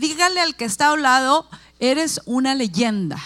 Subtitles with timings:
[0.00, 1.48] dígale al que está a un lado,
[1.78, 3.18] eres una leyenda.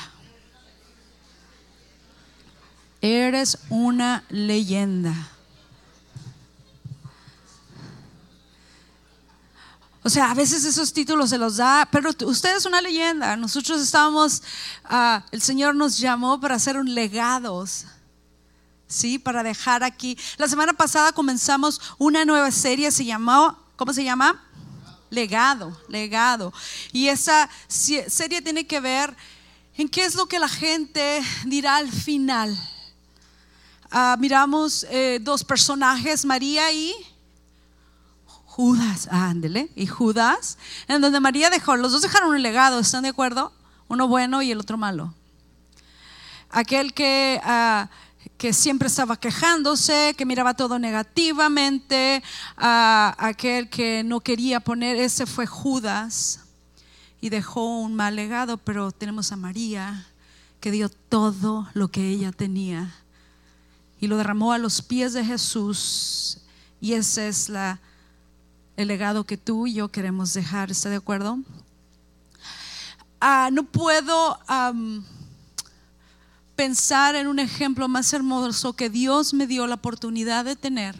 [3.00, 5.14] Eres una leyenda.
[10.02, 13.36] O sea, a veces esos títulos se los da, pero usted es una leyenda.
[13.36, 14.43] Nosotros estábamos,
[14.84, 17.86] ah, el Señor nos llamó para hacer un legados.
[18.86, 19.18] ¿sí?
[19.18, 20.18] Para dejar aquí.
[20.36, 24.43] La semana pasada comenzamos una nueva serie, se llamó, ¿cómo se llama?
[25.15, 26.53] Legado, legado.
[26.93, 29.17] Y esa serie tiene que ver
[29.77, 32.56] en qué es lo que la gente dirá al final.
[33.91, 36.92] Ah, miramos eh, dos personajes, María y
[38.45, 40.58] Judas, ándele, y Judas,
[40.89, 43.53] en donde María dejó, los dos dejaron un legado, ¿están de acuerdo?
[43.89, 45.14] Uno bueno y el otro malo.
[46.50, 47.89] Aquel que, ah,
[48.44, 52.22] que siempre estaba quejándose, que miraba todo negativamente,
[52.58, 56.41] aquel que no quería poner, ese fue Judas
[57.22, 60.06] y dejó un mal legado, pero tenemos a María
[60.60, 62.94] que dio todo lo que ella tenía
[63.98, 66.42] y lo derramó a los pies de Jesús
[66.82, 67.50] y esa es
[68.76, 70.70] el legado que tú y yo queremos dejar.
[70.70, 71.38] ¿Está de acuerdo?
[73.22, 74.38] Ah, no puedo
[76.56, 80.97] pensar en un ejemplo más hermoso que Dios me dio la oportunidad de tener,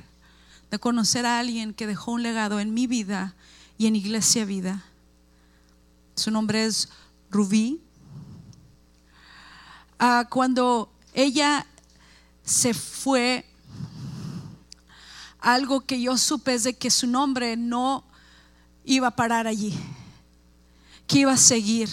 [0.71, 3.35] de conocer a alguien que dejó un legado en mi vida
[3.79, 4.85] y en Iglesia Vida.
[6.17, 6.89] Su nombre es
[7.31, 7.81] Rubí.
[9.99, 11.67] Ah, cuando ella
[12.45, 13.45] se fue
[15.41, 18.05] algo que yo supe es de que su nombre no
[18.85, 19.75] iba a parar allí,
[21.07, 21.89] que iba a seguir,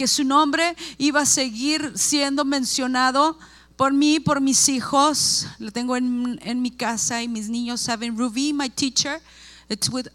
[0.00, 3.38] que su nombre iba a seguir siendo mencionado
[3.76, 5.46] por mí, por mis hijos.
[5.58, 9.20] Lo tengo en, mi casa y mis niños saben, Ruby, my teacher,
[9.68, 10.06] it's with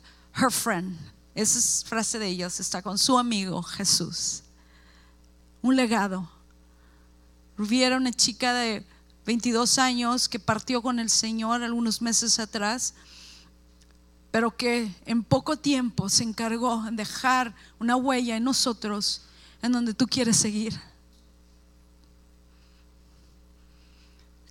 [0.41, 0.97] her friend.
[1.35, 4.41] Esa es frase de ellos, está con su amigo Jesús.
[5.61, 6.27] Un legado.
[7.55, 8.83] Ruby era una chica de
[9.27, 12.95] 22 años, que partió con el Señor algunos meses atrás,
[14.31, 19.24] pero que en poco tiempo se encargó de dejar una huella en nosotros
[19.65, 20.79] en donde tú quieres seguir.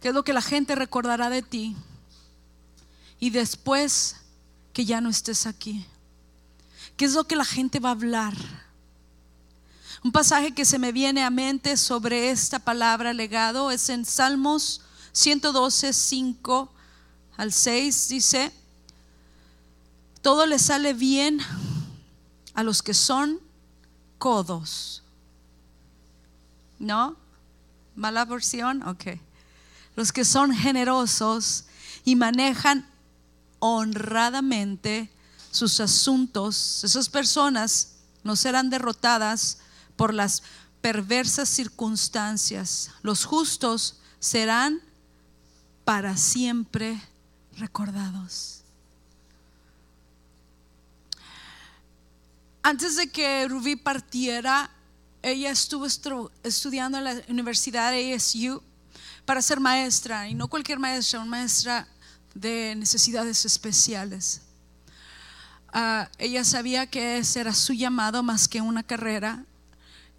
[0.01, 1.77] ¿Qué es lo que la gente recordará de ti?
[3.21, 4.17] Y después
[4.73, 5.87] que ya no estés aquí.
[6.97, 8.35] ¿Qué es lo que la gente va a hablar?
[10.03, 14.83] Un pasaje que se me viene a mente sobre esta palabra legado es en Salmos
[15.13, 16.73] 112, 5
[17.37, 18.09] al 6.
[18.09, 18.53] Dice,
[20.21, 21.39] todo le sale bien
[22.53, 23.41] a los que son
[24.19, 25.04] codos.
[26.79, 27.17] ¿No?
[27.97, 28.83] ¿Mala versión?
[28.83, 29.19] Ok.
[29.97, 31.65] Los que son generosos
[32.05, 32.87] y manejan
[33.61, 35.11] honradamente
[35.51, 39.59] sus asuntos, esas personas no serán derrotadas
[39.97, 40.43] por las
[40.81, 42.91] perversas circunstancias.
[43.03, 44.81] Los justos serán
[45.85, 47.01] para siempre
[47.57, 48.63] recordados.
[52.63, 54.71] Antes de que Rubí partiera,
[55.25, 58.63] ella estuvo estudiando en la Universidad ASU
[59.25, 61.89] para ser maestra, y no cualquier maestra, una maestra
[62.35, 64.43] de necesidades especiales.
[65.73, 69.45] Ah, ella sabía que ese era su llamado más que una carrera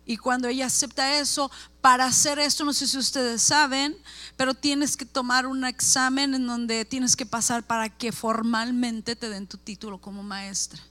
[0.06, 1.50] y cuando ella acepta eso,
[1.82, 3.98] para hacer esto, no sé si ustedes saben,
[4.38, 9.30] pero tienes que tomar un examen en donde tienes que pasar para que formalmente te
[9.30, 10.82] den tu título como maestra.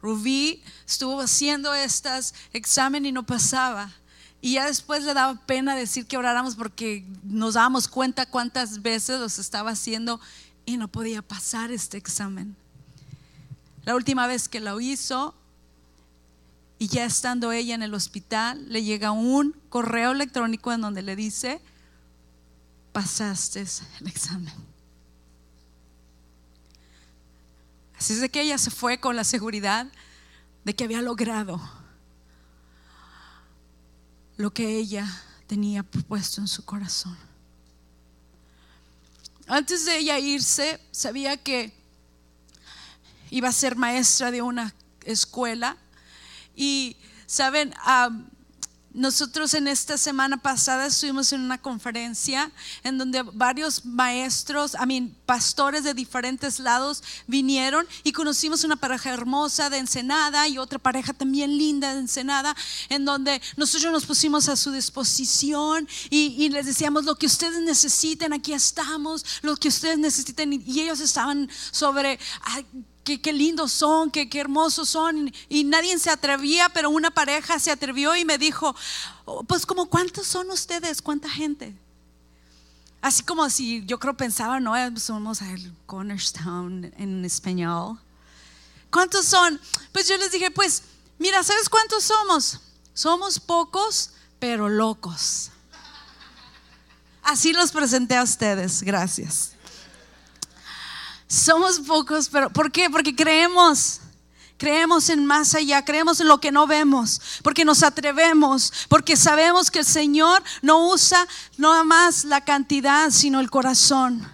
[0.00, 3.92] Rubí estuvo haciendo estos examen y no pasaba.
[4.40, 9.18] Y ya después le daba pena decir que oráramos porque nos dábamos cuenta cuántas veces
[9.18, 10.20] los estaba haciendo
[10.64, 12.54] y no podía pasar este examen.
[13.84, 15.34] La última vez que lo hizo,
[16.78, 21.16] y ya estando ella en el hospital, le llega un correo electrónico en donde le
[21.16, 21.60] dice,
[22.92, 23.66] pasaste
[24.00, 24.54] el examen.
[27.98, 29.86] Así es de que ella se fue con la seguridad
[30.64, 31.60] de que había logrado
[34.36, 35.06] lo que ella
[35.48, 37.18] tenía propuesto en su corazón.
[39.48, 41.72] Antes de ella irse, sabía que
[43.30, 44.74] iba a ser maestra de una
[45.04, 45.76] escuela
[46.54, 46.96] y,
[47.26, 47.74] ¿saben?
[48.92, 52.50] Nosotros en esta semana pasada estuvimos en una conferencia
[52.82, 59.12] en donde varios maestros, a mí, pastores de diferentes lados vinieron y conocimos una pareja
[59.12, 62.56] hermosa de Ensenada y otra pareja también linda de Ensenada,
[62.88, 68.32] en donde nosotros nos pusimos a su disposición y, les decíamos lo que ustedes necesiten,
[68.32, 72.18] aquí estamos, lo que ustedes necesiten y, ellos estaban sobre
[73.16, 75.32] qué, lindos son, qué, qué hermosos son.
[75.48, 78.76] Y nadie se atrevía, pero una pareja se atrevió y me dijo,
[79.24, 81.74] "Oh, pues como cuántos son ustedes, cuánta gente.
[83.00, 87.98] Así como si yo creo pensaba, no, Eh, somos el Cornerstone en español.
[88.90, 89.60] ¿Cuántos son?
[89.92, 90.82] Pues yo les dije, pues
[91.18, 92.60] mira, ¿sabes cuántos somos?
[92.94, 95.50] Somos pocos, pero locos.
[97.22, 99.52] Así los presenté a ustedes, gracias.
[101.28, 102.88] Somos pocos, pero ¿por qué?
[102.88, 104.00] Porque creemos.
[104.56, 109.70] Creemos en más allá, creemos en lo que no vemos, porque nos atrevemos, porque sabemos
[109.70, 114.28] que el Señor no usa no más la cantidad, sino el corazón.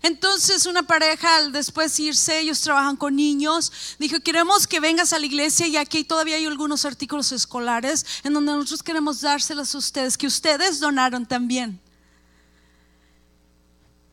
[0.00, 5.18] Entonces una pareja al después irse, ellos trabajan con niños, dijo, queremos que vengas a
[5.18, 9.78] la iglesia y aquí todavía hay algunos artículos escolares en donde nosotros queremos dárselos a
[9.78, 11.78] ustedes, que ustedes donaron también.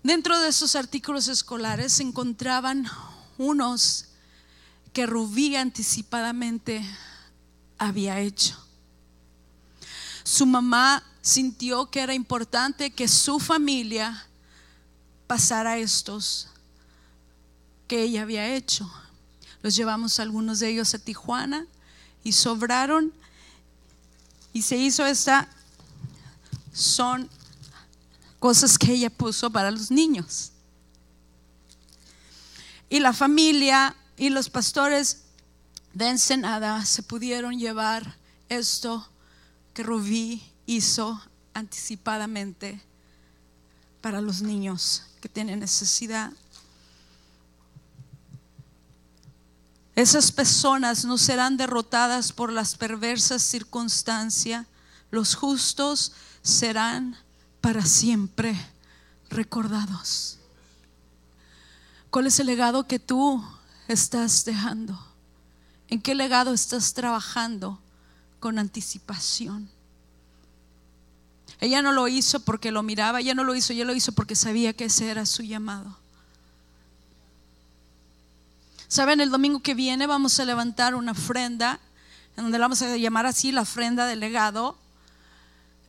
[0.03, 2.85] Dentro de esos artículos escolares se encontraban
[3.37, 4.07] unos
[4.91, 6.85] que Rubí anticipadamente
[7.77, 8.57] había hecho.
[10.23, 14.27] Su mamá sintió que era importante que su familia
[15.25, 16.49] pasara estos
[17.87, 18.91] que ella había hecho.
[19.61, 21.65] Los llevamos algunos de ellos a Tijuana
[22.25, 23.13] y sobraron
[24.51, 25.47] y se hizo esta
[26.73, 27.29] son
[28.43, 30.51] cosas que ella puso para los niños.
[32.89, 35.23] Y la familia y los pastores
[35.93, 38.17] de Ensenada se pudieron llevar
[38.49, 39.07] esto
[39.73, 41.21] que Rubí hizo
[41.53, 42.81] anticipadamente
[44.01, 46.33] para los niños que tienen necesidad.
[49.95, 54.67] Esas personas no serán derrotadas por las perversas circunstancias.
[55.11, 56.11] Los justos
[56.41, 57.22] serán
[57.63, 58.53] para siempre
[59.29, 60.37] recordados.
[62.09, 63.41] ¿Cuál es el legado que tú
[63.87, 64.99] estás dejando?
[65.87, 67.79] ¿En qué legado estás trabajando
[68.41, 69.69] con anticipación?
[71.61, 74.35] Ella no lo hizo porque lo miraba, ella no lo hizo, ella lo hizo porque
[74.35, 75.97] sabía que ese era su llamado.
[78.89, 81.79] Saben, el domingo que viene vamos a levantar una ofrenda,
[82.35, 84.82] en donde la vamos a llamar así la ofrenda del legado.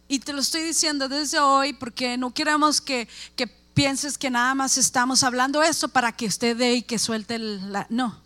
[0.08, 4.54] Y te lo estoy diciendo desde hoy porque no queremos que, que pienses que nada
[4.54, 8.18] más estamos hablando eso para que usted dé y que suelte el, la, no.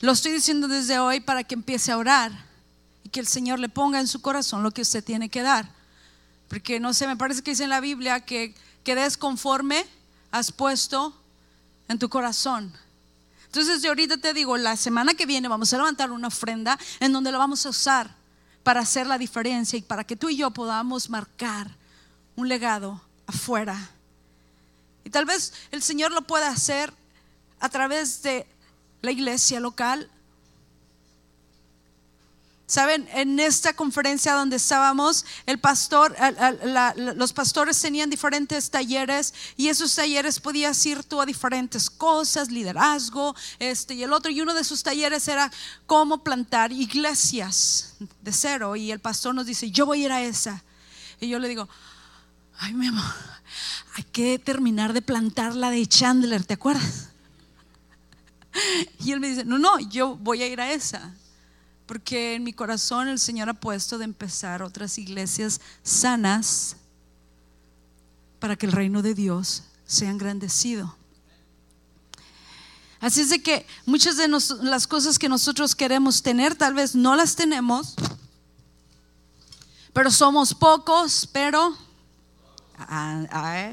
[0.00, 2.32] Lo estoy diciendo desde hoy para que empiece a orar
[3.04, 5.70] y que el Señor le ponga en su corazón lo que usted tiene que dar.
[6.48, 9.86] Porque no sé, me parece que dice en la Biblia que, que des conforme
[10.30, 11.14] has puesto
[11.88, 12.72] en tu corazón.
[13.46, 17.12] Entonces, yo ahorita te digo, la semana que viene vamos a levantar una ofrenda en
[17.12, 18.19] donde la vamos a usar
[18.62, 21.76] para hacer la diferencia y para que tú y yo podamos marcar
[22.36, 23.90] un legado afuera.
[25.04, 26.92] Y tal vez el Señor lo pueda hacer
[27.58, 28.46] a través de
[29.02, 30.10] la iglesia local.
[32.70, 39.34] Saben, en esta conferencia donde estábamos, el pastor, la, la, los pastores tenían diferentes talleres
[39.56, 44.30] y esos talleres podías ir tú a diferentes cosas, liderazgo, este y el otro.
[44.30, 45.50] Y uno de sus talleres era
[45.86, 48.76] cómo plantar iglesias de cero.
[48.76, 50.62] Y el pastor nos dice, yo voy a ir a esa.
[51.18, 51.68] Y yo le digo,
[52.60, 53.02] ay, mi amor,
[53.96, 57.08] hay que terminar de plantar la de Chandler, ¿te acuerdas?
[59.00, 61.12] Y él me dice, no, no, yo voy a ir a esa
[61.90, 66.76] porque en mi corazón el Señor ha puesto de empezar otras iglesias sanas
[68.38, 70.96] para que el reino de Dios sea engrandecido.
[73.00, 77.16] Así es de que muchas de las cosas que nosotros queremos tener, tal vez no
[77.16, 77.96] las tenemos,
[79.92, 81.76] pero somos pocos, pero
[82.78, 83.72] ah, ah,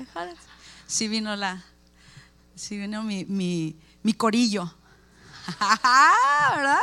[0.87, 1.63] sí vino la,
[2.55, 4.73] sí vino mi, mi corillo,
[6.55, 6.79] ¿verdad?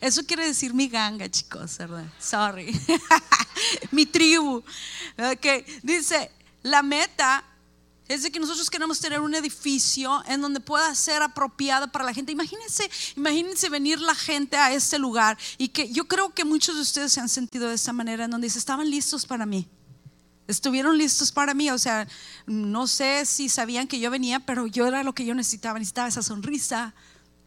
[0.00, 2.06] Eso quiere decir mi ganga, chicos, ¿verdad?
[2.20, 2.78] Sorry.
[3.90, 4.62] mi tribu.
[5.40, 6.30] Que dice,
[6.62, 7.44] la meta
[8.08, 12.14] es de que nosotros queremos tener un edificio en donde pueda ser apropiado para la
[12.14, 12.32] gente.
[12.32, 16.82] Imagínense, imagínense venir la gente a este lugar y que yo creo que muchos de
[16.82, 19.68] ustedes se han sentido de esa manera, en donde se estaban listos para mí.
[20.46, 22.08] Estuvieron listos para mí, o sea,
[22.46, 25.78] no sé si sabían que yo venía, pero yo era lo que yo necesitaba.
[25.78, 26.94] Necesitaba esa sonrisa,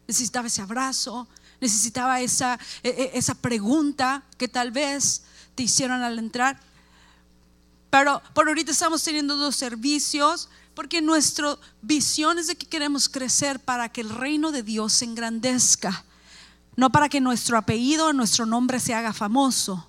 [0.06, 1.26] necesitaba ese abrazo,
[1.62, 5.22] necesitaba esa, esa pregunta que tal vez
[5.54, 6.60] te hicieron al entrar.
[7.88, 13.60] Pero por ahorita estamos teniendo dos servicios porque nuestra visión es de que queremos crecer
[13.60, 16.04] para que el reino de Dios se engrandezca,
[16.74, 19.88] no para que nuestro apellido, nuestro nombre se haga famoso,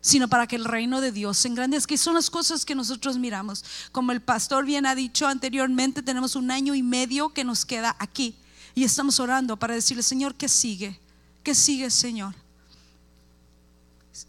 [0.00, 1.90] sino para que el reino de Dios se engrandezca.
[1.90, 3.64] Que son las cosas que nosotros miramos.
[3.92, 7.94] Como el pastor bien ha dicho anteriormente, tenemos un año y medio que nos queda
[8.00, 8.34] aquí
[8.76, 11.00] y estamos orando para decirle, Señor, ¿qué sigue?
[11.42, 12.34] ¿Qué sigue, Señor?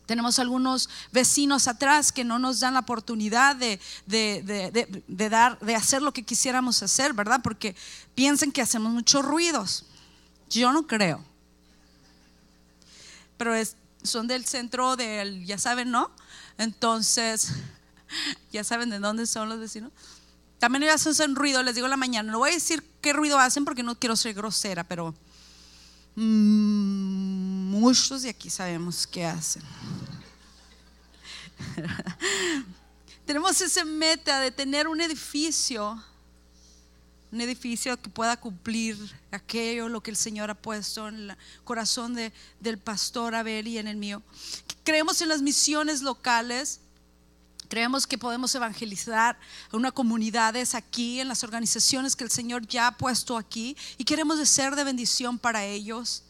[0.06, 3.78] Tenemos algunos vecinos atrás que no nos dan la oportunidad de,
[5.30, 7.42] dar, de hacer lo que quisiéramos hacer, ¿verdad?
[7.44, 7.76] Porque
[8.16, 9.84] piensan que hacemos muchos ruidos.
[10.50, 11.22] Yo no creo.
[13.38, 13.54] Pero
[14.02, 16.10] son del centro del, ya saben, ¿no?
[16.58, 17.50] Entonces,
[18.54, 19.92] ya saben de dónde son los vecinos.
[20.60, 22.32] También ellos hacen ruido, les digo la mañana.
[22.32, 25.14] No voy a decir qué ruido hacen porque no quiero ser grosera, pero
[26.16, 29.62] mm, muchos de aquí sabemos qué hacen.
[33.26, 36.02] Tenemos esa meta de tener un edificio,
[37.32, 38.98] un edificio que pueda cumplir
[39.32, 43.78] aquello, lo que el Señor ha puesto en el corazón de, del pastor Abel y
[43.78, 44.24] en el mío.
[44.84, 46.80] Creemos en las misiones locales
[47.68, 49.38] Creemos que podemos evangelizar
[49.72, 54.04] a una comunidades aquí, en las organizaciones que el Señor ya ha puesto aquí y
[54.04, 56.24] queremos ser de bendición para ellos.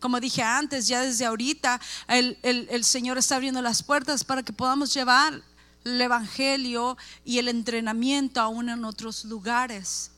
[0.00, 4.52] Como dije antes, ya desde ahorita el, el Señor está abriendo las puertas para que
[4.52, 5.42] podamos llevar
[5.84, 10.10] el Evangelio y el entrenamiento aún en otros lugares.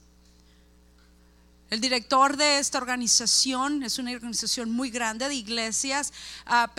[1.71, 6.15] El director de esta organización es una organización muy grande de iglesias,
[6.47, 6.71] ah,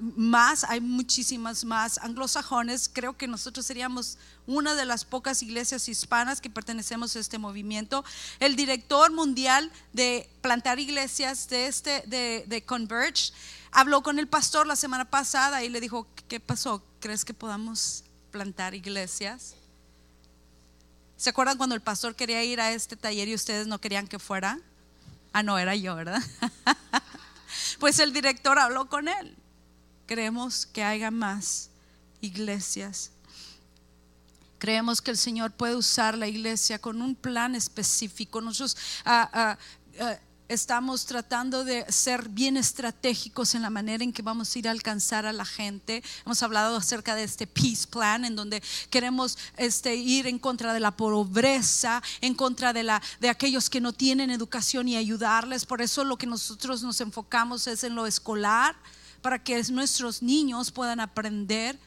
[0.00, 2.90] más, hay muchísimas más anglosajones.
[2.92, 4.18] Creo que nosotros seríamos
[4.48, 8.04] una de las pocas iglesias hispanas que pertenecemos a este movimiento.
[8.40, 13.32] El director mundial de plantar iglesias de, este, de, de Converge
[13.70, 16.82] habló con el pastor la semana pasada y le dijo, ¿qué pasó?
[16.98, 19.54] ¿Crees que podamos plantar iglesias?
[21.22, 24.18] ¿Se acuerdan cuando el pastor quería ir a este taller y ustedes no querían que
[24.18, 24.58] fuera?
[25.32, 26.20] Ah, no, era yo, ¿verdad?
[27.78, 29.36] pues el director habló con él.
[30.06, 31.70] Creemos que haya más
[32.20, 33.12] iglesias.
[34.58, 38.40] Creemos que el Señor puede usar la iglesia con un plan específico.
[38.40, 39.58] Nosotros ah, ah,
[40.00, 40.18] ah,
[40.52, 44.70] estamos tratando de ser bien estratégicos en la manera en que vamos a ir a
[44.70, 46.02] alcanzar a la gente.
[46.24, 50.80] Hemos hablado acerca de este peace plan en donde queremos este, ir en contra de
[50.80, 55.64] la pobreza, en contra de, la, de aquellos que no tienen educación y ayudarles.
[55.64, 58.76] Por eso lo que nosotros nos enfocamos es en lo escolar,
[59.22, 61.78] para que nuestros niños puedan aprender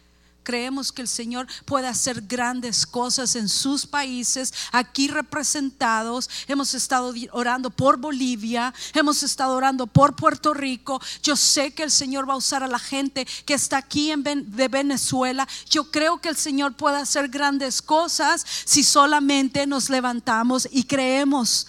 [0.46, 6.30] creemos que el Señor puede hacer grandes cosas en sus países, aquí representados.
[6.48, 11.02] Hemos estado orando por Bolivia, hemos estado orando por Puerto Rico.
[11.22, 14.24] Yo sé que el Señor va a usar a la gente que está aquí en
[14.24, 15.48] de Venezuela.
[15.70, 21.68] Yo creo que el Señor puede hacer grandes cosas si solamente nos levantamos y creemos.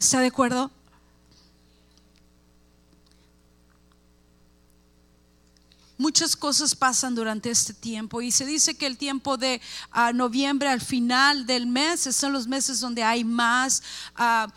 [0.00, 0.70] ¿Está de acuerdo?
[5.96, 9.60] Muchas cosas pasan durante este tiempo y se dice que el tiempo de
[9.92, 13.82] ah, noviembre al final del mes son los meses donde hay más
[14.16, 14.52] ah,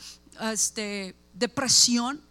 [0.52, 2.22] este, depresión.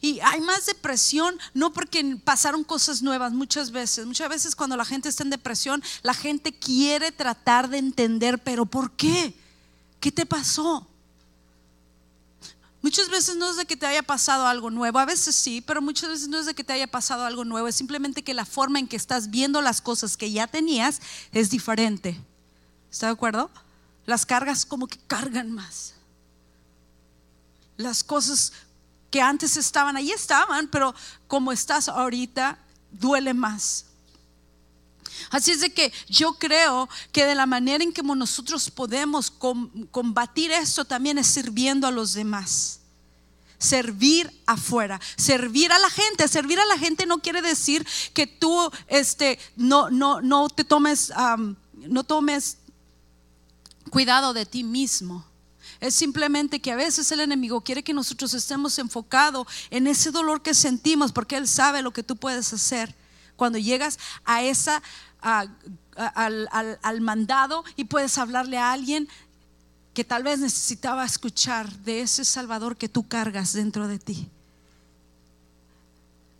[0.00, 4.06] Y hay más depresión no porque pasaron cosas nuevas muchas veces.
[4.06, 8.66] Muchas veces cuando la gente está en depresión, la gente quiere tratar de entender, pero
[8.66, 9.34] ¿por qué?
[9.98, 10.86] ¿Qué te pasó?
[12.82, 15.80] Muchas veces no es de que te haya pasado algo nuevo, a veces sí, pero
[15.80, 18.44] muchas veces no es de que te haya pasado algo nuevo, es simplemente que la
[18.44, 22.20] forma en que estás viendo las cosas que ya tenías es diferente.
[22.90, 23.50] ¿Está de acuerdo?
[24.04, 25.94] Las cargas como que cargan más.
[27.76, 28.52] Las cosas
[29.12, 30.92] que antes estaban, ahí estaban, pero
[31.28, 32.58] como estás ahorita,
[32.90, 33.86] duele más.
[35.30, 40.50] Así es de que yo creo que de la manera en que nosotros podemos combatir
[40.50, 42.80] esto también es sirviendo a los demás.
[43.58, 46.26] Servir afuera, servir a la gente.
[46.26, 51.12] Servir a la gente no quiere decir que tú este, no, no, no te tomes,
[51.74, 52.58] no tomes
[53.90, 55.24] cuidado de ti mismo.
[55.80, 60.42] Es simplemente que a veces el enemigo quiere que nosotros estemos enfocados en ese dolor
[60.42, 62.94] que sentimos porque él sabe lo que tú puedes hacer
[63.42, 64.80] cuando llegas a esa,
[65.20, 69.08] al, mandado y puedes hablarle a alguien
[69.94, 74.30] que tal vez necesitaba escuchar de ese Salvador que tú cargas dentro de ti.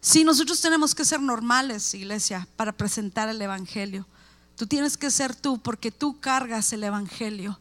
[0.00, 4.06] Si nosotros tenemos que ser normales, iglesia, para presentar el Evangelio.
[4.54, 7.58] Tú tienes que ser tú porque tú cargas el Evangelio.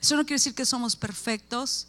[0.00, 1.88] Eso no quiere decir que somos perfectos,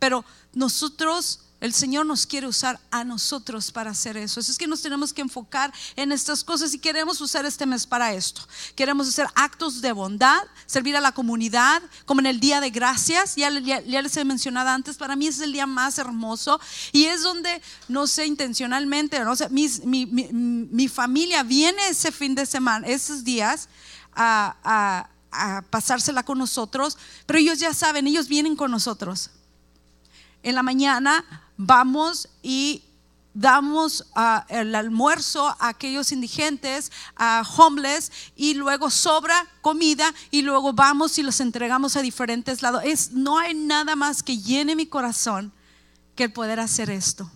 [0.00, 4.40] pero nosotros El Señor nos quiere usar a nosotros para hacer eso.
[4.40, 7.86] Así es que nos tenemos que enfocar en estas cosas y queremos usar este mes
[7.86, 8.42] para esto.
[8.74, 13.36] Queremos hacer actos de bondad, servir a la comunidad, como en el Día de Gracias.
[13.36, 16.60] Ya, les he mencionado antes, para mí es el día más hermoso
[16.92, 22.86] y es donde, no sé, intencionalmente, no sé, mi, familia viene ese fin de semana,
[22.86, 23.70] esos días,
[24.14, 29.30] a, a pasársela con nosotros, pero ellos ya saben, ellos vienen con nosotros.
[30.42, 31.24] En la mañana
[31.56, 32.82] vamos y
[33.36, 40.72] damos ah, el almuerzo a aquellos indigentes, a homeless, y luego sobra comida y luego
[40.72, 42.82] vamos y los entregamos a diferentes lados.
[43.12, 45.52] No hay nada más que llene mi corazón
[46.14, 47.30] que el poder hacer esto.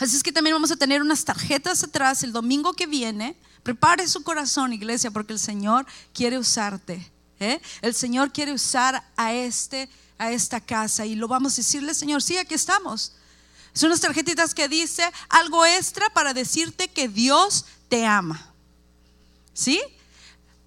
[0.00, 3.36] Así es que también vamos a tener unas tarjetas atrás el domingo que viene.
[3.62, 7.10] Prepare su corazón, iglesia, porque el Señor quiere usarte.
[7.38, 7.60] ¿eh?
[7.80, 12.22] El Señor quiere usar a este a esta casa y lo vamos a decirle, Señor,
[12.22, 13.12] sí, aquí estamos.
[13.72, 18.52] Son unas tarjetitas que dice algo extra para decirte que Dios te ama.
[19.52, 19.80] ¿Sí?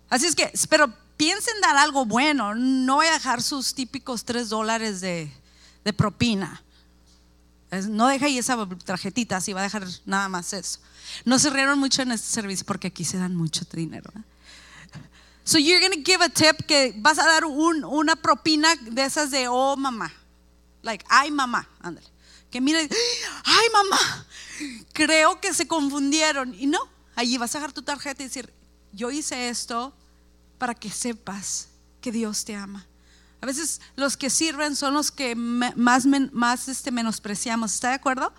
[0.10, 4.50] Así es que, pero piensen dar algo bueno, no voy a dejar sus típicos tres
[4.50, 5.32] dólares de,
[5.84, 6.62] de propina.
[7.90, 10.80] No deja ahí esa tarjetita, así va a dejar nada más eso.
[11.26, 14.10] No se rieron mucho en este servicio porque aquí se dan mucho dinero.
[14.16, 14.22] ¿eh?
[15.48, 19.02] So you're going to give a tip que vas a dar un, una propina de
[19.02, 20.12] esas de oh mamá.
[20.84, 22.06] Like, ay mamá, ándale.
[22.52, 22.90] Que mire,
[23.46, 24.26] ay mamá,
[24.92, 26.54] creo que se confundieron.
[26.54, 26.80] Y no,
[27.16, 28.54] allí vas a dejar tu tarjeta y decir,
[28.92, 29.94] yo hice esto
[30.58, 31.70] para que sepas
[32.02, 32.86] que Dios te ama.
[33.40, 37.74] A veces los que sirven son los que más, más este, menospreciamos.
[37.74, 38.34] ¿Está de acuerdo?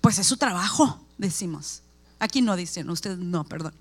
[0.00, 1.82] Pues es su trabajo, decimos.
[2.18, 3.74] Aquí no dicen, ustedes no, perdón.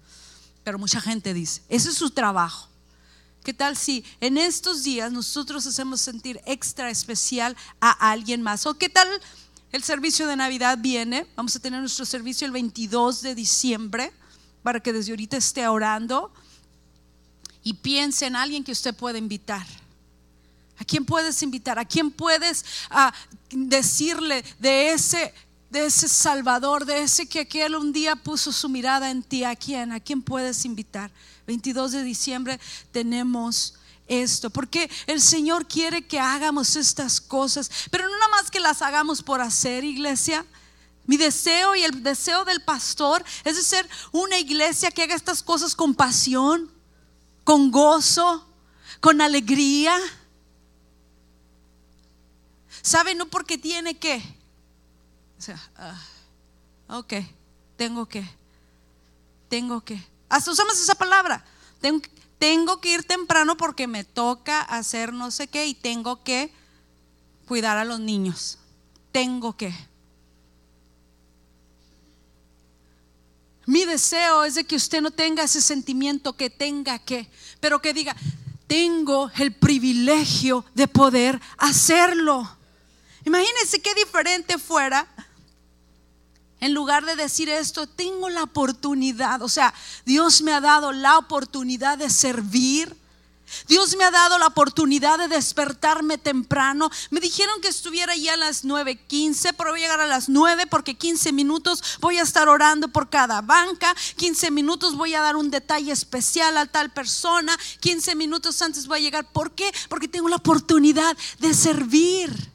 [0.65, 2.72] Pero mucha gente dice, ese es su trabajo.
[3.43, 8.65] ¿Qué tal si en estos días nosotros hacemos sentir extra especial a alguien más?
[8.65, 9.07] ¿O qué tal
[9.73, 11.27] el servicio de Navidad viene?
[11.35, 14.13] Vamos a tener nuestro servicio el 22 de diciembre
[14.63, 16.31] para que desde ahorita esté orando
[17.63, 19.65] y piense en alguien que usted puede invitar.
[20.77, 21.77] ¿A quién puedes invitar?
[21.77, 23.13] ¿A quién puedes ah,
[23.51, 25.33] decirle de ese,
[25.69, 29.43] de ese Salvador, de ese que aquel un día puso su mirada en ti?
[29.43, 29.91] ¿A quién?
[29.91, 31.11] ¿A quién puedes invitar?
[31.45, 32.59] 22 de diciembre
[32.91, 33.75] tenemos
[34.07, 38.81] esto, porque el Señor quiere que hagamos estas cosas, pero no nada más que las
[38.81, 40.45] hagamos por hacer, iglesia.
[41.05, 45.43] Mi deseo y el deseo del pastor es de ser una iglesia que haga estas
[45.43, 46.71] cosas con pasión,
[47.43, 48.47] con gozo,
[49.01, 49.97] con alegría.
[52.81, 53.15] ¿Sabe?
[53.15, 54.17] No porque tiene que.
[55.37, 55.59] O sea,
[56.89, 57.13] uh, ok,
[57.75, 58.25] tengo que,
[59.49, 60.12] tengo que.
[60.33, 61.45] Hasta usamos esa palabra.
[62.39, 66.51] Tengo, que ir temprano porque me toca hacer no sé qué y tengo que
[67.45, 68.57] cuidar a los niños.
[69.11, 69.71] Tengo que.
[73.67, 77.93] Mi deseo es de que usted no tenga ese sentimiento que tenga que, pero que
[77.93, 78.15] diga,
[78.65, 82.57] tengo el privilegio de poder hacerlo.
[83.23, 85.12] Imagínense qué diferente fuera
[86.63, 89.73] en lugar de decir esto, tengo la oportunidad, o sea,
[90.05, 92.95] Dios me ha dado la oportunidad de servir.
[93.67, 96.89] Dios me ha dado la oportunidad de despertarme temprano.
[97.11, 100.65] Me dijeron que estuviera ya a las 9.15, pero voy a llegar a las 9
[100.67, 103.93] porque 15 minutos voy a estar orando por cada banca.
[104.15, 107.59] 15 minutos voy a dar un detalle especial a tal persona.
[107.81, 109.31] 15 minutos antes voy a llegar.
[109.33, 109.69] ¿Por qué?
[109.89, 112.52] Porque tengo la oportunidad de servir.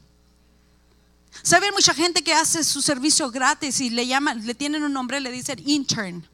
[1.41, 5.19] ¿Saben mucha gente que hace su servicio gratis y le llaman, le tienen un nombre,
[5.19, 6.25] le dicen intern,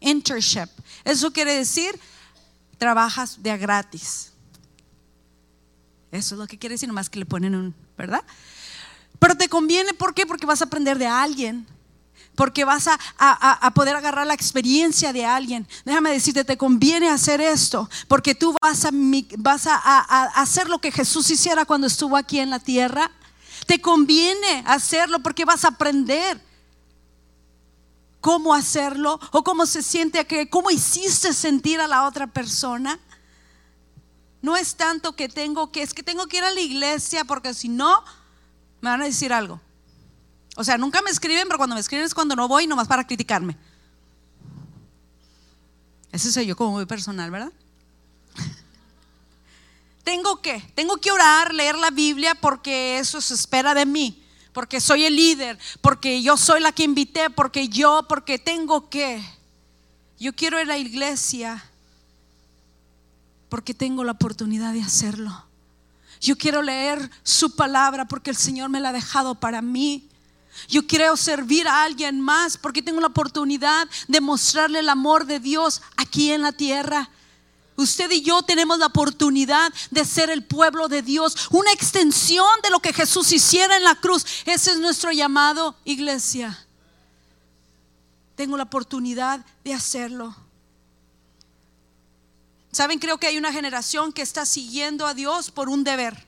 [0.00, 0.68] internship?
[1.04, 1.98] Eso quiere decir
[2.78, 4.32] trabajas de a gratis.
[6.12, 8.22] Eso es lo que quiere decir, nomás que le ponen un, ¿verdad?
[9.18, 10.26] Pero te conviene, ¿por qué?
[10.26, 11.66] Porque vas a aprender de alguien,
[12.36, 15.66] porque vas a, a, poder agarrar la experiencia de alguien.
[15.84, 18.90] Déjame decirte, te conviene hacer esto, porque tú vas, a,
[19.38, 23.10] vas a hacer lo que Jesús hiciera cuando estuvo aquí en la tierra
[23.66, 26.40] te conviene hacerlo porque vas a aprender
[28.20, 32.98] cómo hacerlo o cómo se siente, cómo hiciste sentir a la otra persona.
[34.40, 37.54] No es tanto que tengo que, es que tengo que ir a la iglesia porque
[37.54, 38.02] si no,
[38.80, 39.60] me van a decir algo.
[40.56, 43.06] O sea, nunca me escriben, pero cuando me escriben es cuando no voy, nomás para
[43.06, 43.56] criticarme.
[46.12, 47.52] Ese soy yo como muy personal, ¿verdad?
[50.04, 54.80] Tengo que, tengo que orar, leer la Biblia porque eso se espera de mí, porque
[54.80, 59.24] soy el líder, porque yo soy la que invité, porque yo, porque tengo que.
[60.18, 61.64] Yo quiero ir a la iglesia
[63.48, 65.44] porque tengo la oportunidad de hacerlo.
[66.20, 70.08] Yo quiero leer su palabra porque el Señor me la ha dejado para mí.
[70.68, 75.40] Yo quiero servir a alguien más porque tengo la oportunidad de mostrarle el amor de
[75.40, 77.10] Dios aquí en la tierra.
[77.76, 82.70] Usted y yo tenemos la oportunidad de ser el pueblo de Dios, una extensión de
[82.70, 84.24] lo que Jesús hiciera en la cruz.
[84.44, 86.66] Ese es nuestro llamado, iglesia.
[88.36, 90.36] Tengo la oportunidad de hacerlo.
[92.70, 96.26] Saben, creo que hay una generación que está siguiendo a Dios por un deber.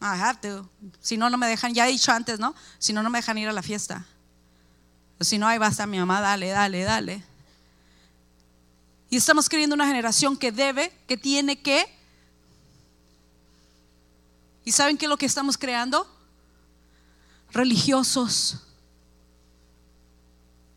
[0.00, 0.66] I.
[1.00, 2.54] Si no, no me dejan, ya he dicho antes, ¿no?
[2.78, 4.06] Si no, no me dejan ir a la fiesta.
[5.20, 7.29] Si no, ahí va a estar mi mamá, dale, dale, dale.
[9.10, 11.84] Y estamos creando una generación que debe, que tiene que.
[14.64, 16.06] ¿Y saben qué es lo que estamos creando?
[17.50, 18.60] Religiosos.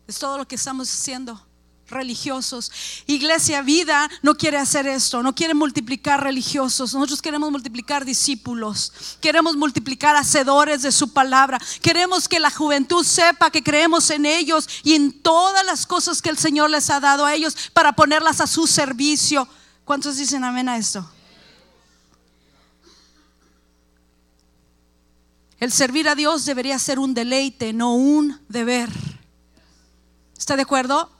[0.08, 1.43] Es todo lo que estamos haciendo
[1.88, 2.70] religiosos.
[3.06, 6.94] Iglesia Vida no quiere hacer esto, no quiere multiplicar religiosos.
[6.94, 11.58] Nosotros queremos multiplicar discípulos, queremos multiplicar hacedores de su palabra.
[11.82, 16.30] Queremos que la juventud sepa que creemos en ellos y en todas las cosas que
[16.30, 19.46] el Señor les ha dado a ellos para ponerlas a su servicio.
[19.84, 21.08] ¿Cuántos dicen amén a esto?
[25.60, 28.90] El servir a Dios debería ser un deleite, no un deber.
[30.36, 31.13] ¿Está de acuerdo?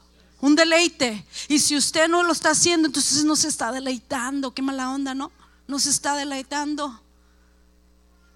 [0.45, 1.25] Un deleite.
[1.47, 4.53] Y si usted no lo está haciendo, entonces no se está deleitando.
[4.53, 5.31] Qué mala onda, ¿no?
[5.67, 7.01] No se está deleitando.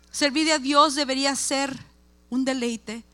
[0.09, 1.85] Servir a Dios debería ser
[2.31, 3.05] un deleite.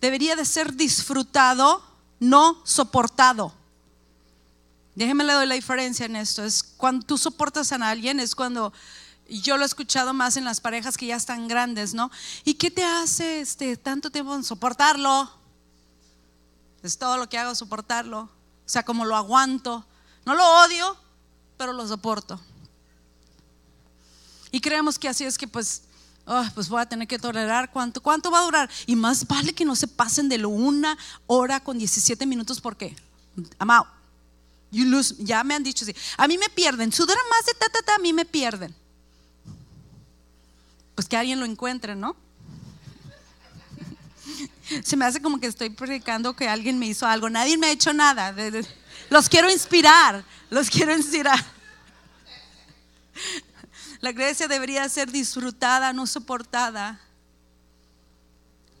[0.00, 1.84] Debería de ser disfrutado,
[2.18, 3.52] no soportado.
[4.94, 6.42] Déjeme le doy la diferencia en esto.
[6.42, 8.72] Es cuando tú soportas a alguien, es cuando
[9.28, 12.10] yo lo he escuchado más en las parejas que ya están grandes, ¿no?
[12.42, 15.43] ¿Y qué te hace este tanto tiempo en soportarlo?
[16.84, 18.20] Es todo lo que hago soportarlo.
[18.20, 19.86] O sea, como lo aguanto.
[20.26, 20.96] No lo odio,
[21.56, 22.38] pero lo soporto.
[24.50, 25.84] Y creemos que así es que pues,
[26.26, 28.70] oh, pues voy a tener que tolerar cuánto, cuánto va a durar.
[28.86, 32.94] Y más vale que no se pasen de lo una hora con 17 minutos porque,
[33.58, 33.86] amado,
[34.70, 37.80] ya me han dicho así, a mí me pierden, si dura más de ta, ta,
[37.82, 38.74] ta, a mí me pierden.
[40.94, 42.14] Pues que alguien lo encuentre, ¿no?
[44.84, 47.28] se me hace como que estoy predicando que alguien me hizo algo.
[47.30, 48.34] Nadie me ha hecho nada.
[49.10, 51.38] Los quiero inspirar, los quiero inspirar.
[54.00, 57.00] La iglesia debería ser disfrutada, no soportada.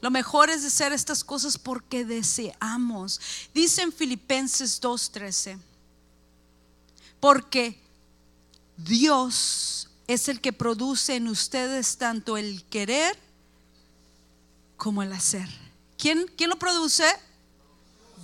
[0.00, 3.20] Lo mejor es hacer estas cosas porque deseamos.
[3.54, 5.58] Dice en Filipenses 2:13,
[7.20, 7.80] porque
[8.76, 13.18] Dios es el que produce en ustedes tanto el querer
[14.76, 15.63] como el hacer.
[16.04, 17.06] ¿Quién, quién lo produce?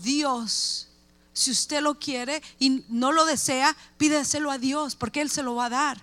[0.03, 0.89] Dios.
[1.33, 5.55] Si usted lo quiere y no lo desea, pídeselo a Dios, porque Él se lo
[5.55, 6.03] va a dar.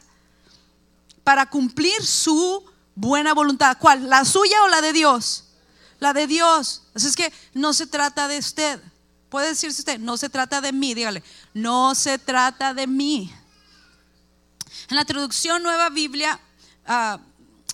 [1.23, 3.77] Para cumplir su buena voluntad.
[3.79, 4.09] ¿Cuál?
[4.09, 5.43] ¿La suya o la de Dios?
[5.99, 6.81] La de Dios.
[6.95, 8.81] Así es que no se trata de usted.
[9.29, 11.21] Puede decirse usted, no se trata de mí, dígale,
[11.53, 13.31] no se trata de mí.
[14.89, 16.39] En la traducción Nueva Biblia,
[16.87, 17.19] ah,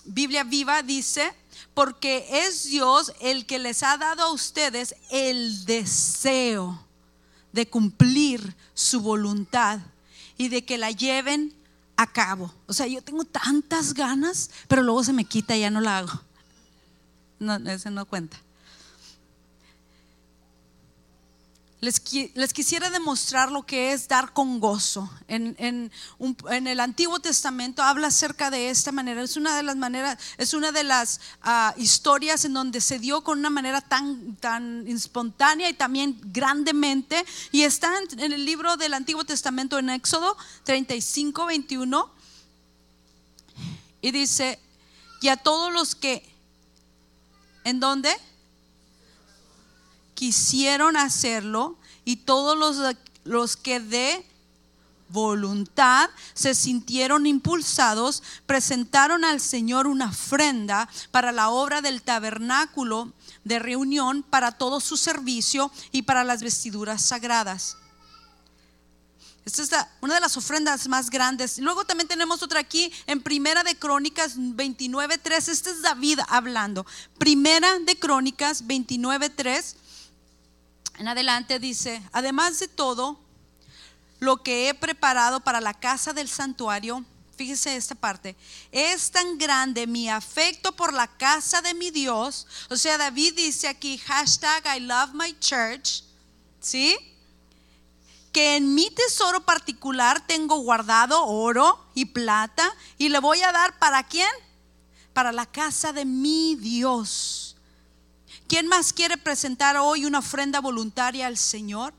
[0.04, 1.34] Biblia Viva dice,
[1.74, 6.80] porque es Dios el que les ha dado a ustedes el deseo
[7.52, 9.80] de cumplir su voluntad
[10.36, 11.54] y de que la lleven
[11.96, 12.52] a cabo.
[12.66, 15.98] O sea, yo tengo tantas ganas, pero luego se me quita y ya no la
[15.98, 16.20] hago.
[17.38, 18.36] No, ese no cuenta.
[21.84, 25.10] Les, quisiera demostrar lo que es dar con gozo.
[25.28, 29.22] En, el Antiguo Testamento habla acerca de esta manera.
[29.22, 33.22] Es una de las maneras, es una de las ah, historias en donde se dio
[33.22, 37.24] con una manera tan, tan espontánea y también grandemente.
[37.52, 42.10] Y está en, el libro del Antiguo Testamento en Éxodo 35, 21.
[44.00, 44.58] Y dice,
[45.20, 46.34] y a todos los que,
[47.64, 48.10] ¿en dónde?
[50.14, 54.26] Quisieron hacerlo y todos los, los que de
[55.08, 63.12] voluntad se sintieron impulsados, presentaron al Señor una ofrenda para la obra del tabernáculo
[63.44, 67.76] de reunión, para todo su servicio y para las vestiduras sagradas.
[69.44, 71.58] Esta es una de las ofrendas más grandes.
[71.58, 75.48] Luego también tenemos otra aquí en Primera de Crónicas 29.3.
[75.48, 76.86] Este es David hablando.
[77.18, 79.74] Primera de Crónicas 29.3
[80.98, 83.18] en adelante dice, además de todo,
[84.20, 87.04] lo que he preparado para la casa del santuario,
[87.36, 88.36] fíjese esta parte,
[88.70, 92.46] es tan grande mi afecto por la casa de mi Dios.
[92.70, 96.04] O sea, David dice aquí, hashtag I love my church,
[96.60, 96.96] ¿sí?
[98.32, 103.78] Que en mi tesoro particular tengo guardado oro y plata y le voy a dar
[103.78, 104.30] para quién?
[105.12, 107.53] Para la casa de mi Dios
[108.48, 111.94] ¿Quién más quiere presentar hoy una ofrenda voluntaria al Señor?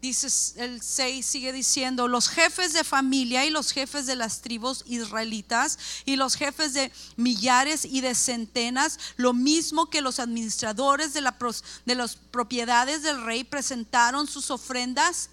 [0.00, 4.82] Dice el 6 sigue diciendo, los jefes de familia y los jefes de las tribus
[4.86, 11.20] israelitas y los jefes de millares y de centenas, lo mismo que los administradores de,
[11.20, 11.36] la,
[11.84, 15.28] de las propiedades del rey presentaron sus ofrendas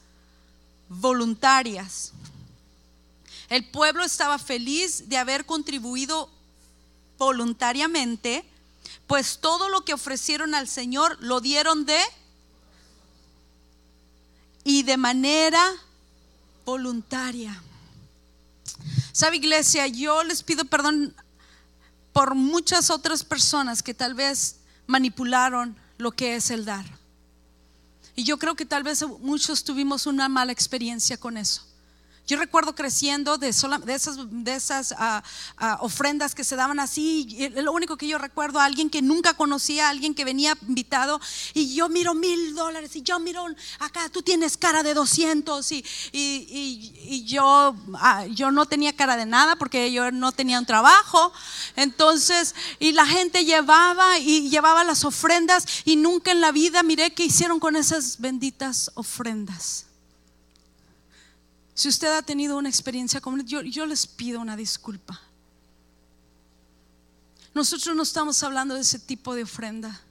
[0.89, 2.11] voluntarias.
[3.47, 6.29] El pueblo estaba feliz de haber contribuido
[7.17, 8.43] voluntariamente,
[9.07, 11.99] pues todo lo que ofrecieron al Señor lo dieron de
[14.63, 15.65] y de manera
[16.65, 17.63] voluntaria.
[19.13, 21.15] Sabe iglesia, yo les pido perdón
[22.11, 26.85] por muchas otras personas que tal vez manipularon lo que es el dar.
[28.15, 31.66] Y yo creo que tal vez muchos tuvimos una mala experiencia con eso.
[32.27, 33.47] Yo recuerdo creciendo de,
[33.85, 35.23] de esas, de esas ah,
[35.55, 37.49] ah, ofrendas que se daban así.
[37.55, 41.21] Lo único que yo recuerdo, alguien que nunca conocía, alguien que venía invitado,
[41.53, 43.47] y yo miro mil dólares, y yo miro
[43.79, 49.25] acá, tú tienes cara de 200, y, y, yo, ah, yo no tenía cara de
[49.25, 51.31] nada porque yo no tenía un trabajo.
[51.77, 57.13] Entonces, y la gente llevaba y llevaba las ofrendas, y nunca en la vida miré
[57.13, 59.86] qué hicieron con esas benditas ofrendas.
[61.77, 65.21] Si usted ha tenido una experiencia como yo, les pido una disculpa.
[67.53, 70.01] Nosotros no estamos hablando de ese tipo de ofrenda.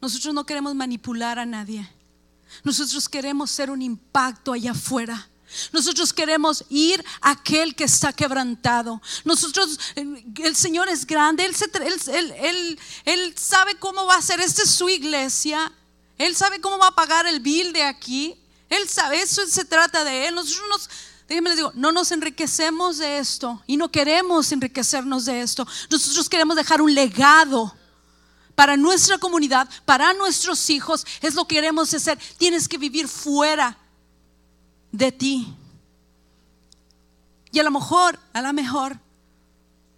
[0.00, 1.90] Nosotros no queremos manipular a nadie.
[2.62, 5.28] Nosotros queremos ser un impacto allá afuera.
[5.72, 9.02] Nosotros queremos ir a aquel que está quebrantado.
[9.24, 14.38] Nosotros, el Señor es grande, él, él, sabe cómo va a ser.
[14.38, 15.72] Esta es su iglesia.
[16.16, 18.36] Él sabe cómo va a pagar el bill de aquí.
[18.76, 20.34] Él sabe, eso se trata de Él.
[20.34, 20.90] Nosotros nos,
[21.28, 25.66] déjenme les digo, no nos enriquecemos de esto y no queremos enriquecernos de esto.
[25.90, 27.74] Nosotros queremos dejar un legado
[28.54, 31.06] para nuestra comunidad, para nuestros hijos.
[31.20, 32.18] Es lo que queremos hacer.
[32.38, 33.76] Tienes que vivir fuera
[34.90, 35.54] de ti.
[37.52, 38.98] Y a lo mejor, a lo mejor,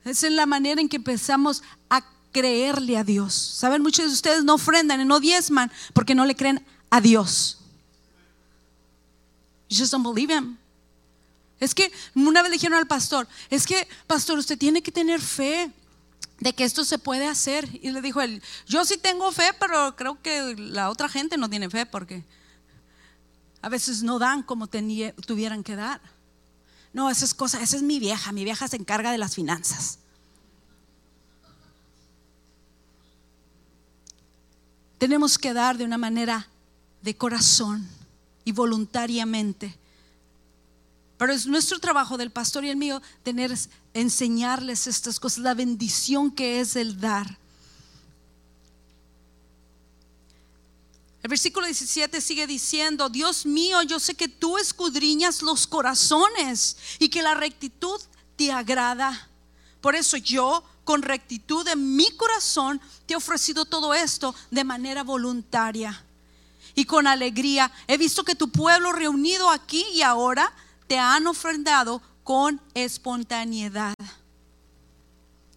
[0.05, 3.35] es en la manera en que empezamos a creerle a Dios.
[3.35, 7.59] Saben, muchos de ustedes no ofrendan y no diezman porque no le creen a Dios.
[9.69, 10.59] You just don't believe him.
[11.59, 15.21] Es que una vez le dijeron al pastor, es que, pastor, usted tiene que tener
[15.21, 15.73] fe
[16.39, 17.69] de que esto se puede hacer.
[17.83, 21.49] Y le dijo él, yo sí tengo fe, pero creo que la otra gente no
[21.49, 22.25] tiene fe porque
[23.63, 26.01] a veces no dan como tuvieran que dar.
[26.93, 29.99] No, esa es cosa, esa es mi vieja, mi vieja se encarga de las finanzas.
[34.99, 36.49] Tenemos que dar de una manera
[37.03, 37.87] de corazón
[38.47, 39.77] y voluntariamente.
[41.19, 43.53] Pero es nuestro trabajo del pastor y el mío tener,
[43.93, 47.39] enseñarles estas cosas, la bendición que es el dar.
[51.25, 57.09] El versículo 17 sigue diciendo, Dios mío, yo sé que tú escudriñas los corazones y
[57.09, 58.01] que la rectitud
[58.37, 59.29] te agrada.
[59.81, 65.03] Por eso yo, con rectitud en mi corazón, te he ofrecido todo esto de manera
[65.03, 66.06] voluntaria
[66.77, 67.73] y con alegría.
[67.89, 70.53] He visto que tu pueblo reunido aquí y ahora
[70.87, 73.95] te han ofrendado con espontaneidad.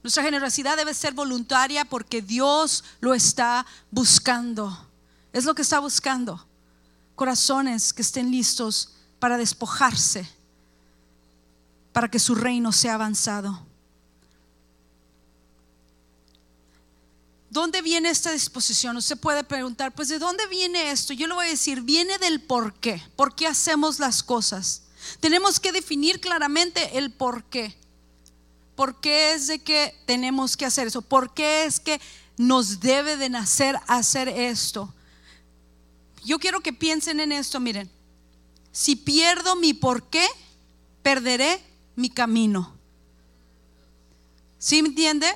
[0.02, 4.88] Nuestra generosidad debe ser voluntaria porque Dios lo está buscando.
[5.34, 6.48] Es lo que está buscando.
[7.16, 10.28] Corazones que estén listos para despojarse,
[11.92, 13.69] para que su reino sea avanzado.
[17.50, 18.98] ¿Dónde viene esta disposición?
[18.98, 21.14] Usted puede preguntar, pues ¿de dónde viene esto?
[21.14, 23.02] Yo le voy a decir, viene del por qué.
[23.16, 24.84] ¿Por qué hacemos las cosas?
[25.20, 27.76] Tenemos que definir claramente el por qué.
[28.76, 31.02] ¿Por qué es de que tenemos que hacer eso?
[31.02, 32.00] ¿Por qué es que
[32.38, 34.94] nos debe de nacer hacer esto?
[36.24, 37.90] Yo quiero que piensen en esto, miren.
[38.72, 40.26] Si pierdo mi por qué,
[41.02, 41.62] perderé
[41.96, 42.74] mi camino.
[44.60, 45.28] ¿Sí me entiende?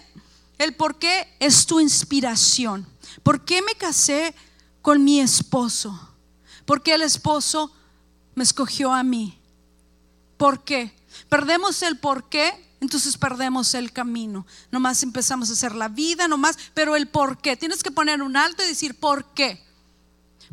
[0.58, 2.88] El por qué es tu inspiración.
[3.24, 4.34] ¿Por qué me casé
[4.82, 6.10] con mi esposo?
[6.66, 7.72] ¿Por qué el esposo
[8.36, 9.38] me escogió a mí?
[10.38, 10.94] ¿Por qué?
[11.30, 14.46] Perdemos el por qué, entonces perdemos el camino.
[14.72, 17.56] Nomás empezamos a hacer la vida, nomás, pero el por qué.
[17.56, 19.64] Tienes que poner un alto y decir, ¿por qué?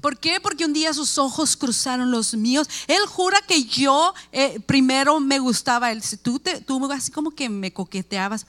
[0.00, 0.40] ¿Por qué?
[0.40, 2.68] Porque un día sus ojos cruzaron los míos.
[2.86, 6.02] Él jura que yo eh, primero me gustaba él.
[6.22, 8.46] Tú, te, tú así como que me coqueteabas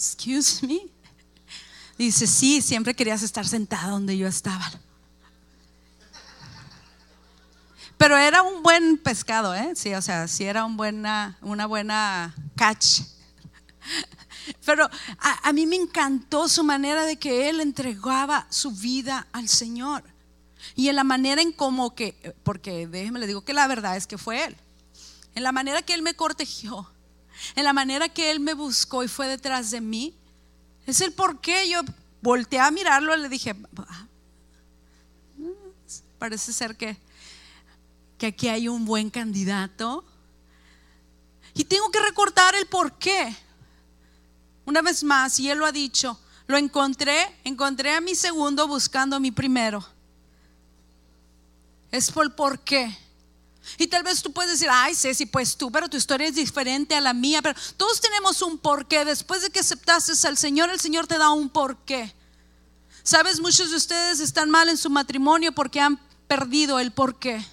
[0.00, 0.80] excuse me.
[1.98, 4.70] Dice, sí, siempre querías estar sentada donde yo estaba.
[7.98, 9.72] Pero era un buen pescado, ¿eh?
[9.76, 13.02] Sí, o sea, sí era un buena, una buena catch.
[14.64, 20.02] Pero a, mí me encantó su manera de que él entregaba su vida al Señor.
[20.74, 24.06] Y en la manera en como que, porque déjeme le digo que la verdad es
[24.06, 24.56] que fue él.
[25.34, 26.90] En la manera que él me cortegió,
[27.54, 30.14] en la manera que él me buscó y fue detrás de mí,
[30.86, 31.80] es el por qué yo
[32.22, 34.06] volteé a mirarlo y le dije, ah,
[36.18, 36.96] parece ser que,
[38.18, 40.04] que aquí hay un buen candidato.
[41.54, 43.34] Y tengo que recordar el por qué.
[44.64, 49.16] Una vez más, y él lo ha dicho, lo encontré, encontré a mi segundo buscando
[49.16, 49.84] a mi primero.
[51.90, 52.96] Es por por qué.
[53.78, 56.94] Y tal vez tú puedes decir, ay Ceci, pues tú, pero tu historia es diferente
[56.94, 57.42] a la mía.
[57.42, 59.04] Pero todos tenemos un porqué.
[59.04, 62.14] Después de que aceptaste al Señor, el Señor te da un porqué.
[63.02, 67.44] Sabes, muchos de ustedes están mal en su matrimonio porque han perdido el porqué.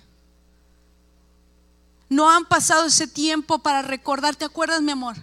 [2.09, 4.35] No han pasado ese tiempo para recordar.
[4.35, 5.15] ¿Te acuerdas, mi amor?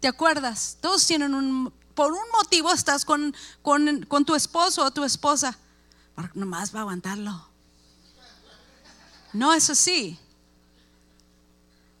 [0.00, 0.78] ¿Te acuerdas?
[0.80, 5.58] Todos tienen un, por un motivo estás con, con, con tu esposo o tu esposa.
[6.34, 7.49] nomás va a aguantarlo.
[9.32, 10.18] No es así.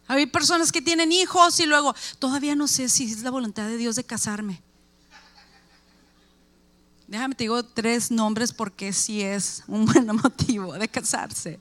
[0.06, 3.76] Hay personas que tienen hijos y luego, todavía no sé si es la voluntad de
[3.76, 4.60] Dios de casarme.
[7.06, 11.60] Déjame te digo tres nombres porque sí es un buen motivo de casarse.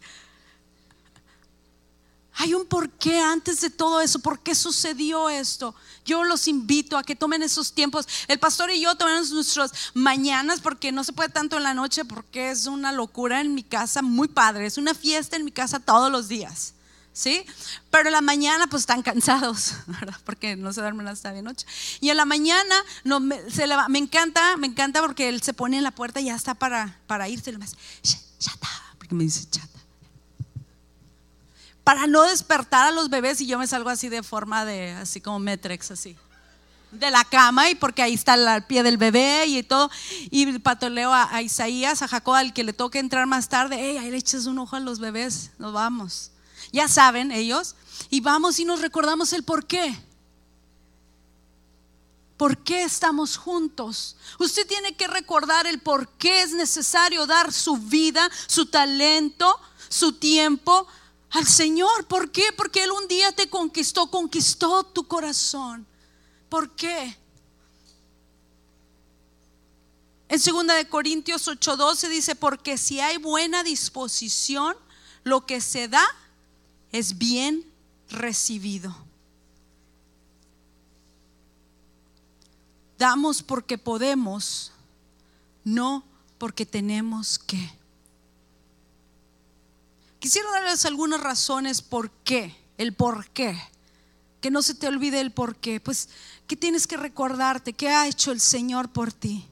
[2.41, 5.75] Hay un porqué antes de todo eso, por qué sucedió esto.
[6.06, 8.08] Yo los invito a que tomen esos tiempos.
[8.30, 12.06] El pastor y yo tomamos nuestras mañanas porque no se puede tanto en la noche
[12.06, 14.67] porque es una locura en mi casa, muy padre.
[14.67, 16.75] Es una fiesta en mi casa todos los días.
[17.12, 17.43] ¿Sí?
[17.91, 20.15] Pero en la mañana pues están cansados, ¿verdad?
[20.23, 21.67] Porque no se duermen hasta de noche.
[21.99, 22.73] Y en la mañana
[23.04, 26.99] me encanta, me encanta porque él se pone en la puerta y ya está para,
[27.06, 27.52] para irse.
[27.52, 27.75] Y me dice,
[28.39, 29.79] chata, porque me dice chata
[31.89, 35.21] para no despertar a los bebés y yo me salgo así de forma de, así
[35.21, 36.15] como Metrex, así,
[36.91, 39.89] de la cama y porque ahí está el pie del bebé y todo,
[40.30, 44.12] y patoleo a, Isaías, a Jacob, al que le toque entrar más tarde, hey, ahí
[44.12, 46.30] le echas un ojo a los bebés, nos vamos.
[46.71, 47.75] Ya saben ellos,
[48.12, 49.99] y vamos y nos recordamos el por qué.
[52.38, 54.15] ¿Por qué estamos juntos?
[54.38, 60.13] Usted tiene que recordar el por qué es necesario dar su vida, su talento, su
[60.13, 60.88] tiempo
[61.32, 62.08] al Señor.
[62.08, 62.44] ¿Por qué?
[62.56, 65.86] Porque Él un día te conquistó, conquistó tu corazón.
[66.50, 67.18] ¿Por qué?
[70.28, 74.76] En 2 de Corintios 8:12 dice, porque si hay buena disposición,
[75.24, 76.06] lo que se da
[76.92, 77.65] es bien
[78.10, 78.96] recibido.
[82.98, 84.72] Damos porque podemos,
[85.63, 86.04] no
[86.38, 87.79] porque tenemos que.
[90.19, 93.58] Quisiera darles algunas razones por qué, el por qué.
[94.41, 95.79] Que no se te olvide el por qué.
[95.79, 96.10] Pues,
[96.47, 97.73] ¿qué tienes que recordarte?
[97.73, 99.47] ¿Qué ha hecho el Señor por ti?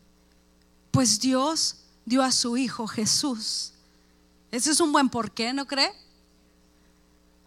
[0.92, 3.74] Pues Dios dio a su Hijo Jesús.
[4.52, 5.94] Ese es un buen por qué, ¿no cree?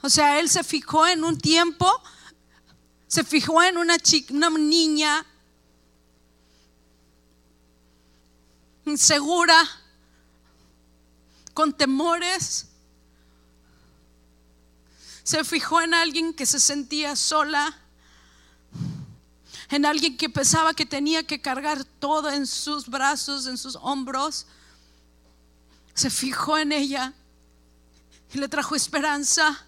[0.02, 1.86] O sea, Él se fijó en un tiempo,
[3.06, 5.26] se fijó en una, chica, una niña
[8.86, 9.56] insegura,
[11.52, 12.69] con temores,
[15.30, 17.78] se fijó en alguien que se sentía sola,
[19.68, 24.46] en alguien que pensaba que tenía que cargar todo en sus brazos, en sus hombros.
[25.94, 27.12] Se fijó en ella
[28.34, 29.64] y le trajo esperanza.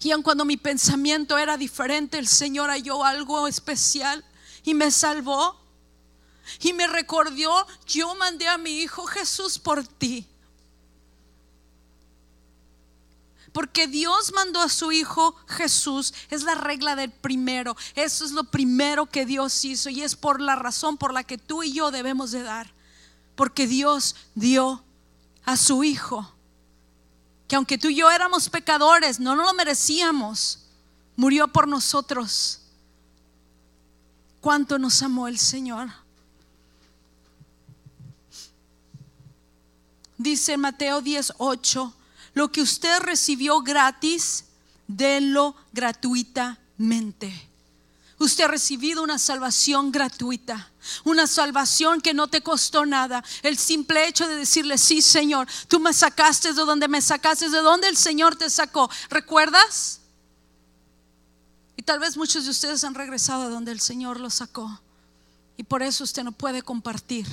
[0.00, 4.24] Y aun cuando mi pensamiento era diferente, el Señor halló algo especial
[4.64, 5.60] y me salvó.
[6.58, 10.26] Y me recordó, yo mandé a mi Hijo Jesús por ti.
[13.52, 16.12] Porque Dios mandó a su Hijo Jesús.
[16.30, 17.76] Es la regla del primero.
[17.94, 19.88] Eso es lo primero que Dios hizo.
[19.90, 22.72] Y es por la razón por la que tú y yo debemos de dar.
[23.34, 24.84] Porque Dios dio
[25.44, 26.32] a su Hijo.
[27.46, 30.66] Que aunque tú y yo éramos pecadores, no nos lo merecíamos.
[31.16, 32.60] Murió por nosotros.
[34.40, 35.88] Cuánto nos amó el Señor.
[40.18, 41.94] Dice Mateo 18
[42.34, 44.44] lo que usted recibió gratis,
[44.86, 47.48] délo gratuitamente.
[48.18, 50.70] Usted ha recibido una salvación gratuita,
[51.04, 53.22] una salvación que no te costó nada.
[53.42, 57.58] El simple hecho de decirle, sí Señor, tú me sacaste de donde me sacaste, de
[57.58, 58.90] donde el Señor te sacó.
[59.08, 60.00] ¿Recuerdas?
[61.76, 64.80] Y tal vez muchos de ustedes han regresado a donde el Señor los sacó.
[65.56, 67.26] Y por eso usted no puede compartir.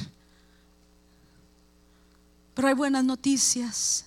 [2.54, 4.06] Pero hay buenas noticias.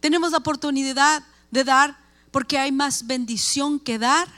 [0.00, 1.98] Tenemos la oportunidad de dar
[2.30, 4.28] porque hay más bendición que dar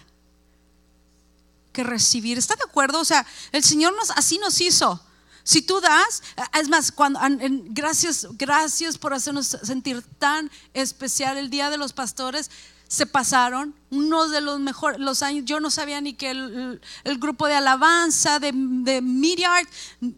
[1.73, 2.39] que recibir.
[2.39, 3.01] ¿Está de acuerdo?
[3.01, 5.01] O sea, el Señor nos, así nos hizo.
[5.43, 6.23] Si tú das,
[6.59, 7.21] es más, cuando,
[7.71, 12.51] gracias, gracias por hacernos sentir tan especial el Día de los Pastores
[12.91, 16.81] se pasaron, uno de los mejores, los años, yo no sabía ni que el,
[17.21, 19.71] grupo de alabanza de, de Art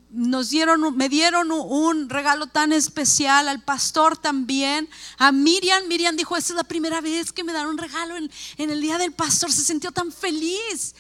[0.08, 6.34] nos dieron, me dieron un regalo tan especial, al pastor también, a Miriam, Miriam dijo,
[6.34, 9.12] esta es la primera vez que me dan un regalo en, en el día del
[9.12, 10.94] pastor, se sintió tan feliz,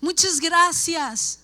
[0.00, 1.40] muchas gracias,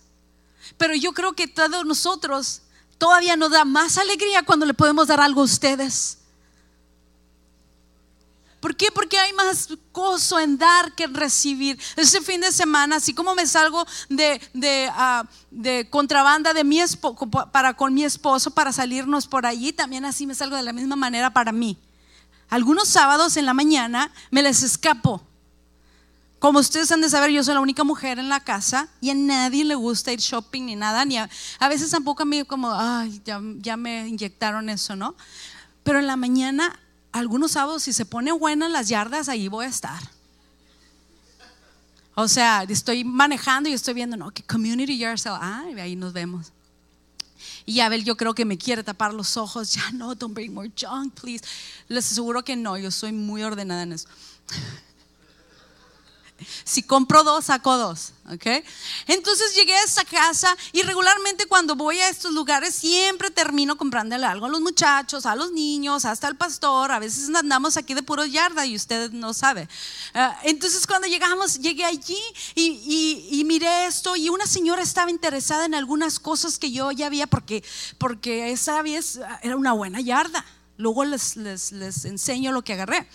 [0.79, 2.63] pero yo creo que todos nosotros
[2.99, 6.22] todavía nos da más alegría cuando le podemos dar algo a ustedes.
[8.63, 8.93] ¿Por qué?
[8.93, 11.77] Porque hay más gozo en dar que en recibir.
[11.97, 16.79] Ese fin de semana, así como me salgo de, de, ah, de contrabanda de mi
[17.51, 20.95] para con mi esposo para salirnos por allí, también así me salgo de la misma
[20.95, 21.77] manera para mí.
[22.51, 25.27] Algunos sábados en la mañana me les escapo.
[26.39, 29.15] Como ustedes han de saber, yo soy la única mujer en la casa y a
[29.17, 31.29] nadie le gusta ir shopping ni nada, ni a,
[31.69, 35.17] veces tampoco a mí como, ay, ya, ya me inyectaron eso, ¿no?
[35.83, 36.79] Pero en la mañana
[37.13, 40.03] algunos sábados, si se ponen buenas las yardas, ahí voy a estar.
[42.15, 46.13] O sea, estoy manejando y estoy viendo, no, que community yard sale, ah, ahí nos
[46.13, 46.53] vemos.
[47.65, 50.71] Y Abel yo creo que me quiere tapar los ojos, ya no, don't bring more
[50.79, 51.45] junk, please.
[51.89, 54.09] Les aseguro que no, yo soy muy ordenada en eso.
[56.65, 58.13] Si compro dos, saco dos.
[58.31, 58.47] ¿ok?
[59.09, 64.27] Entonces llegué a esta casa y regularmente cuando voy a estos lugares siempre termino comprándole
[64.27, 66.93] algo a los muchachos, a los niños, hasta al pastor.
[66.93, 69.69] A veces andamos aquí de puro yarda y usted no sabe.
[70.15, 72.19] Ah, entonces cuando llegamos, llegué allí
[72.55, 77.07] y, y, miré esto y una señora estaba interesada en algunas cosas que yo ya
[77.07, 77.65] había porque,
[77.99, 80.45] porque esa vez era una buena yarda.
[80.83, 83.07] Luego les, les, les enseño lo que agarré.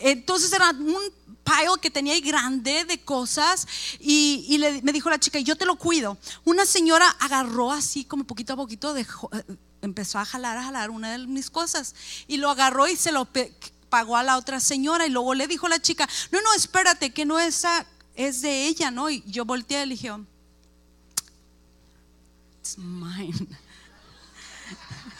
[0.00, 1.12] Entonces era un
[1.44, 3.66] pile que tenía ahí grande de cosas
[3.98, 6.16] y, me dijo la chica, yo te lo cuido.
[6.44, 8.94] Una señora agarró así como poquito a poquito,
[9.82, 11.94] empezó a jalar, a jalar una de mis cosas
[12.28, 13.26] y lo agarró y se lo
[13.88, 17.24] pagó a la otra señora y luego le dijo la chica, no, no, espérate, que
[17.24, 17.84] no esa
[18.14, 19.10] es de ella, ¿no?
[19.10, 20.12] Y yo volteé y le dije,
[22.60, 23.48] it's mine.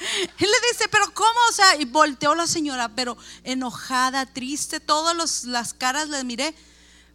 [0.00, 1.38] Él le dice, pero ¿cómo?
[1.48, 6.54] O sea, y volteó la señora, pero enojada, triste, todas las caras le miré.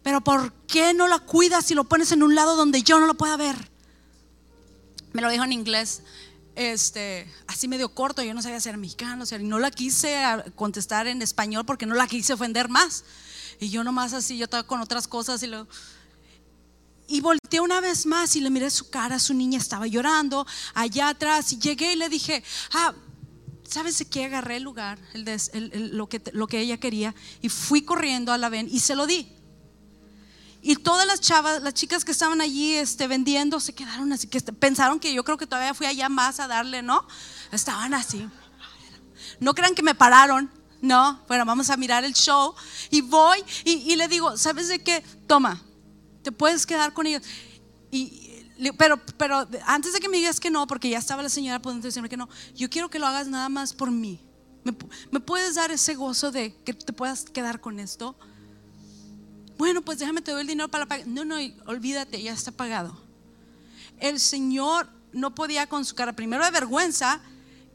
[0.02, 3.06] Pero ¿por qué no la cuidas y lo pones en un lado donde yo no
[3.06, 3.70] lo pueda ver?
[5.12, 6.02] Me lo dijo en inglés,
[6.54, 10.16] este, así medio corto, yo no sabía ser mexicano, o sea, y no la quise
[10.54, 13.04] contestar en español porque no la quise ofender más.
[13.58, 15.66] Y yo nomás así, yo estaba con otras cosas y lo
[17.08, 21.08] y volteé una vez más y le miré su cara, su niña estaba llorando allá
[21.08, 22.42] atrás y llegué y le dije,
[22.72, 22.94] ah,
[23.68, 24.24] ¿sabes de qué?
[24.24, 28.48] Agarré el lugar, el, lo, que, lo que ella quería y fui corriendo a la
[28.48, 29.28] ven y se lo di.
[30.62, 34.40] Y todas las chavas, las chicas que estaban allí este, vendiendo, se quedaron así, que
[34.40, 37.06] pensaron que yo creo que todavía fui allá más a darle, ¿no?
[37.52, 38.26] Estaban así.
[39.38, 40.50] No crean que me pararon,
[40.80, 41.22] no.
[41.28, 42.52] Bueno, vamos a mirar el show.
[42.90, 45.04] Y voy y, y le digo, ¿sabes de qué?
[45.28, 45.62] Toma,
[46.26, 47.22] te puedes quedar con ellos.
[47.92, 48.42] Y,
[48.76, 51.86] pero, pero antes de que me digas que no, porque ya estaba la señora pudiendo
[51.86, 54.18] decirme que no, yo quiero que lo hagas nada más por mí.
[55.12, 58.16] ¿Me, puedes dar ese gozo de que te puedas quedar con esto?
[59.56, 61.06] Bueno, pues déjame te doy el dinero para pagar.
[61.06, 63.00] No, no, olvídate, ya está pagado.
[64.00, 67.20] El Señor no podía con su cara, primero de vergüenza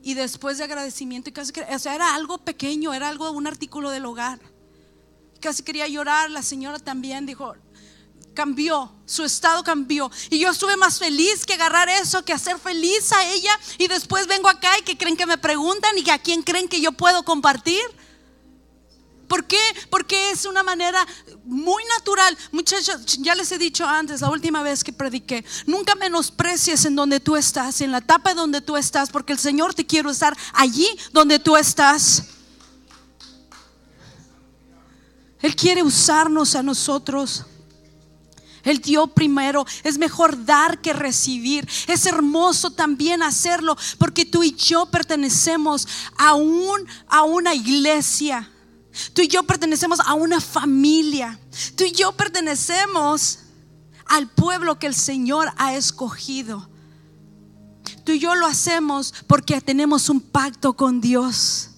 [0.04, 1.30] y después de agradecimiento.
[1.30, 4.42] Y casi, o sea, era algo pequeño, era algo, un artículo del hogar.
[5.40, 6.30] Casi quería llorar.
[6.30, 7.56] La señora también dijo,
[8.34, 10.10] cambió, su estado cambió.
[10.30, 13.52] Y yo estuve más feliz que agarrar eso, que hacer feliz a ella.
[13.78, 16.68] Y después vengo acá y que creen que me preguntan y que a quién creen
[16.68, 17.82] que yo puedo compartir.
[19.32, 19.62] ¿Por qué?
[19.90, 21.08] Porque es una manera
[21.46, 22.38] muy natural.
[22.52, 27.22] Muchachos, ya les he dicho antes, la última vez que prediqué, nunca menosprecies en donde
[27.22, 30.86] tú estás, en la etapa donde tú estás, porque el Señor te quiere usar allí
[31.14, 32.24] donde tú estás.
[35.42, 37.46] Él quiere usarnos a nosotros.
[38.64, 39.66] Él dio primero.
[39.84, 41.68] Es mejor dar que recibir.
[41.88, 45.88] Es hermoso también hacerlo porque tú y yo pertenecemos
[46.18, 46.36] a,
[47.08, 48.50] a una iglesia.
[49.14, 51.40] Tú y yo pertenecemos a una familia.
[51.76, 53.40] Tú y yo pertenecemos
[54.06, 56.70] al pueblo que el Señor ha escogido.
[58.04, 61.70] Tú y yo lo hacemos porque tenemos un pacto con Dios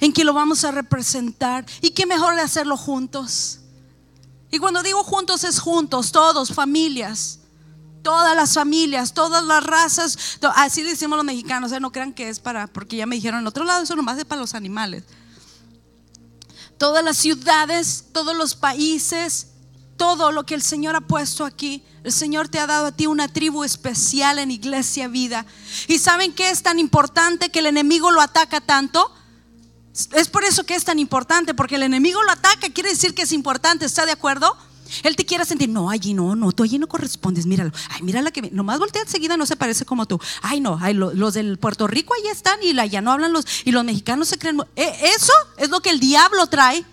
[0.00, 1.66] en que lo vamos a representar.
[1.80, 3.57] Y qué mejor de hacerlo juntos.
[4.50, 7.40] Y cuando digo juntos es juntos, todos, familias.
[8.02, 12.66] Todas las familias, todas las razas, así decimos los mexicanos, no crean que es para,
[12.68, 15.04] porque ya me dijeron en otro lado, eso nomás es para los animales.
[16.78, 19.48] Todas las ciudades, todos los países,
[19.98, 21.84] todo lo que el Señor ha puesto aquí.
[22.04, 25.44] El Señor te ha dado a ti una tribu especial en Iglesia Vida.
[25.88, 29.12] ¿Y saben qué es tan importante que el enemigo lo ataca tanto?
[30.12, 33.22] Es por eso que es tan importante, porque el enemigo lo ataca, quiere decir que
[33.22, 34.56] es importante, ¿está de acuerdo?
[35.02, 37.72] Él te quiere sentir, no, allí no, no, tú allí no correspondes, míralo.
[37.90, 40.20] Ay, mírala que nomás voltea enseguida, no se parece como tú.
[40.40, 43.44] Ay, no, ay, los del Puerto Rico allí están y la, ya no hablan los,
[43.64, 44.62] y los mexicanos se creen.
[44.76, 46.84] E, eso es lo que el diablo trae.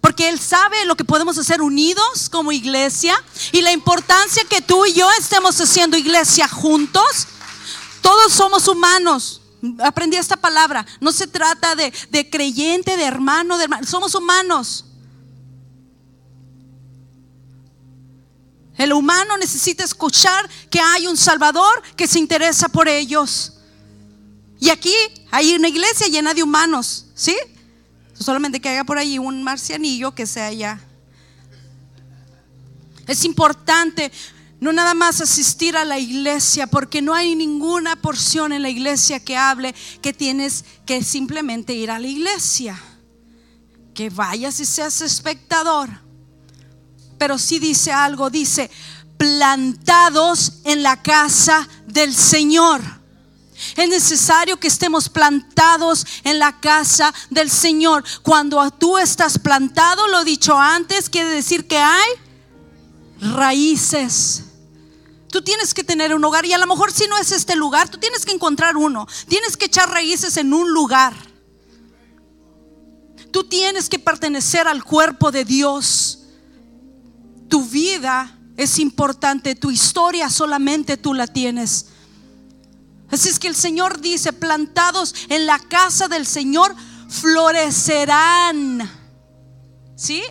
[0.00, 3.14] Porque Él sabe lo que podemos hacer unidos como iglesia
[3.52, 7.28] y la importancia que tú y yo estemos haciendo iglesia juntos.
[8.02, 9.40] Todos somos humanos.
[9.82, 10.86] Aprendí esta palabra.
[11.00, 13.86] No se trata de, de creyente, de hermano, de hermano.
[13.86, 14.86] Somos humanos.
[18.76, 23.52] El humano necesita escuchar que hay un Salvador que se interesa por ellos.
[24.58, 24.94] Y aquí
[25.30, 27.36] hay una iglesia llena de humanos, ¿sí?
[28.14, 30.80] Solamente que haya por ahí un marcianillo que sea allá.
[33.06, 34.10] Es importante
[34.64, 39.20] no nada más asistir a la iglesia, porque no hay ninguna porción en la iglesia
[39.20, 42.80] que hable que tienes que simplemente ir a la iglesia.
[43.94, 46.04] Que vayas y seas espectador
[47.18, 48.70] pero sí dice algo, dice,
[49.16, 52.82] plantados en la casa del Señor.
[53.76, 58.04] Es necesario que estemos plantados en la casa del Señor.
[58.22, 62.10] Cuando tú estás plantado, lo dicho antes, quiere decir que hay
[63.20, 64.44] raíces.
[65.34, 67.88] Tú tienes que tener un hogar y a lo mejor si no es este lugar,
[67.88, 69.08] tú tienes que encontrar uno.
[69.26, 71.12] Tienes que echar raíces en un lugar.
[73.32, 76.20] Tú tienes que pertenecer al cuerpo de Dios
[77.48, 81.86] tu vida es importante, tu historia solamente tú la tienes.
[83.10, 86.76] Así es que el Señor dice, plantados en la casa del Señor,
[87.08, 88.88] florecerán.
[89.96, 90.22] ¿Sí?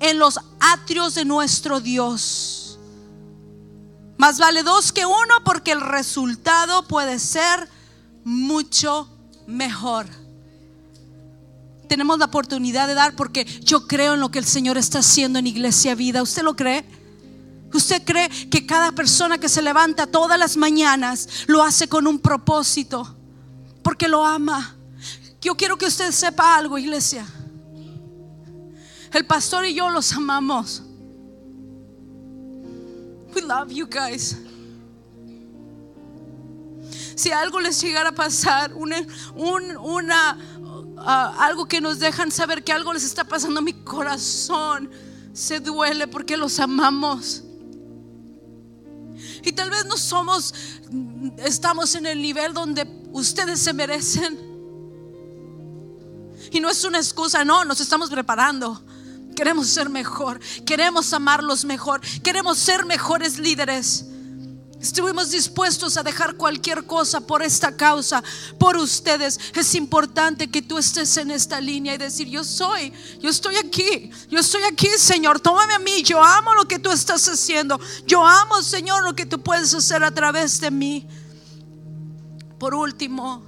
[0.00, 2.61] En los atrios de nuestro Dios.
[4.22, 7.68] Más vale dos que uno porque el resultado puede ser
[8.22, 9.08] mucho
[9.48, 10.06] mejor
[11.88, 15.38] tenemos la oportunidad de dar porque yo creo en lo que el Señor está haciendo
[15.38, 16.22] en Iglesia Vida.
[16.22, 16.86] ¿Usted lo cree?
[17.70, 22.18] ¿Usted cree que cada persona que se levanta todas las mañanas lo hace con un
[22.18, 23.14] propósito?
[23.82, 24.74] Porque lo ama.
[25.42, 27.26] Yo quiero que usted sepa algo, iglesia.
[29.12, 30.82] El pastor y yo los amamos.
[33.34, 34.36] We love you guys.
[37.14, 38.96] Si algo les llegara a pasar, una,
[39.34, 40.38] una
[40.96, 44.90] algo que nos dejan saber que algo les está pasando mi corazón.
[45.32, 47.42] Se duele porque los amamos.
[49.42, 50.54] Y tal vez no somos,
[51.38, 54.38] estamos en el nivel donde ustedes se merecen.
[56.50, 58.84] Y no es una excusa, no, nos estamos preparando.
[59.42, 64.04] Queremos ser mejor, queremos amarlos mejor, queremos ser mejores líderes.
[64.80, 68.22] Estuvimos dispuestos a dejar cualquier cosa por esta causa,
[68.56, 69.40] por ustedes.
[69.52, 74.12] Es importante que tú estés en esta línea y decir, yo soy, yo estoy aquí,
[74.30, 78.24] yo estoy aquí, Señor, tómame a mí, yo amo lo que tú estás haciendo, yo
[78.24, 81.08] amo, Señor, lo que tú puedes hacer a través de mí.
[82.60, 83.42] Por último,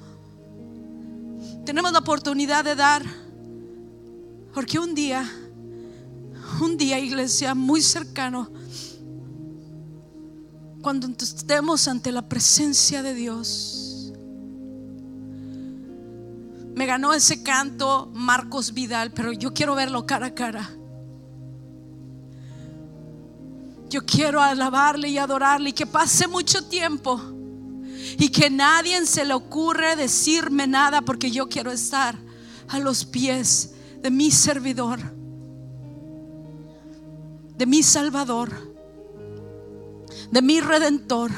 [1.64, 3.04] tenemos la oportunidad de dar,
[4.52, 5.30] porque un día,
[6.60, 8.50] un día, iglesia, muy cercano,
[10.82, 14.12] cuando estemos ante la presencia de Dios.
[16.74, 20.70] Me ganó ese canto Marcos Vidal, pero yo quiero verlo cara a cara.
[23.88, 27.20] Yo quiero alabarle y adorarle y que pase mucho tiempo
[28.18, 32.18] y que nadie se le ocurre decirme nada porque yo quiero estar
[32.68, 35.13] a los pies de mi servidor,
[37.56, 38.74] de mi Salvador
[40.30, 41.30] de mi redentor.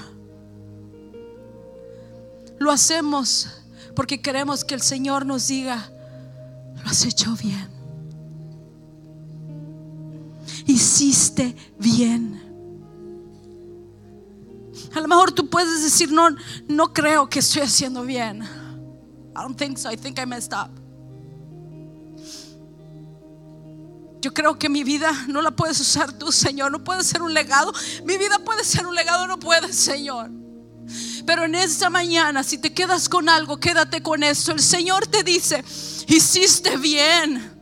[2.58, 3.48] Lo hacemos
[3.94, 5.90] porque queremos que el Señor nos diga,
[6.82, 7.68] lo has hecho bien.
[10.66, 12.42] Hiciste bien.
[14.94, 16.30] A lo mejor tú puedes decir, no,
[16.68, 18.42] no creo que estoy haciendo bien.
[18.42, 19.90] I don't think so.
[19.90, 20.70] I think I messed up.
[24.20, 26.72] Yo creo que mi vida no la puedes usar tú, Señor.
[26.72, 27.72] No puede ser un legado.
[28.04, 30.30] Mi vida puede ser un legado, no puede, Señor.
[31.26, 34.52] Pero en esta mañana, si te quedas con algo, quédate con eso.
[34.52, 35.64] El Señor te dice,
[36.06, 37.52] hiciste bien.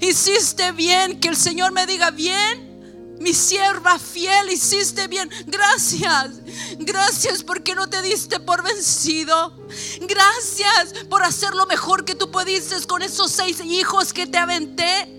[0.00, 1.18] Hiciste bien.
[1.20, 5.28] Que el Señor me diga, bien, mi sierva fiel, hiciste bien.
[5.46, 6.40] Gracias.
[6.78, 9.56] Gracias porque no te diste por vencido.
[10.02, 15.17] Gracias por hacer lo mejor que tú pudiste con esos seis hijos que te aventé.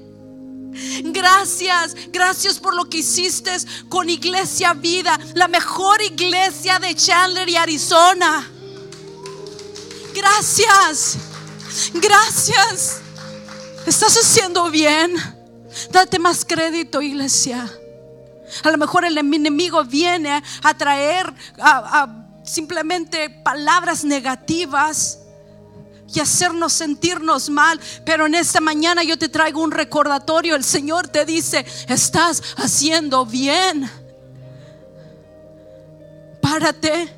[1.04, 3.52] Gracias, gracias por lo que hiciste
[3.88, 8.50] con Iglesia Vida, la mejor iglesia de Chandler y Arizona.
[10.14, 11.18] Gracias,
[11.94, 13.02] gracias.
[13.86, 15.16] Estás haciendo bien.
[15.92, 17.72] Date más crédito, iglesia.
[18.64, 21.34] A lo mejor el enemigo viene a traer
[22.44, 25.19] simplemente palabras negativas
[26.14, 27.80] y hacernos sentirnos mal.
[28.06, 30.56] Pero en esta mañana yo te traigo un recordatorio.
[30.56, 33.90] El Señor te dice, estás haciendo bien.
[36.42, 37.14] Párate,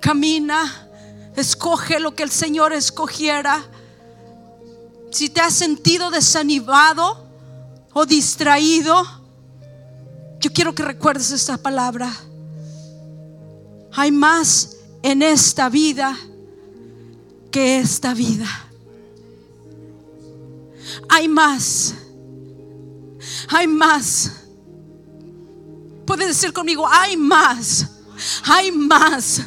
[0.00, 0.88] camina,
[1.36, 3.64] escoge lo que el Señor escogiera.
[5.10, 7.26] Si te has sentido desanimado
[7.92, 9.02] o distraído,
[10.38, 12.10] yo quiero que recuerdes esta palabra.
[13.92, 16.16] Hay más en esta vida
[17.50, 18.48] que esta vida.
[21.08, 21.94] Hay más.
[23.48, 24.32] Hay más.
[26.06, 27.86] Puedes decir conmigo, hay más.
[28.44, 29.40] Hay más.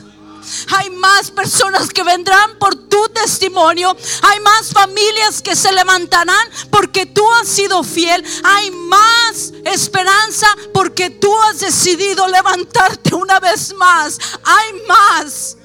[0.78, 3.96] Hay más personas que vendrán por tu testimonio.
[4.22, 8.24] Hay más familias que se levantarán porque tú has sido fiel.
[8.44, 14.20] Hay más esperanza porque tú has decidido levantarte una vez más.
[14.44, 15.58] Hay más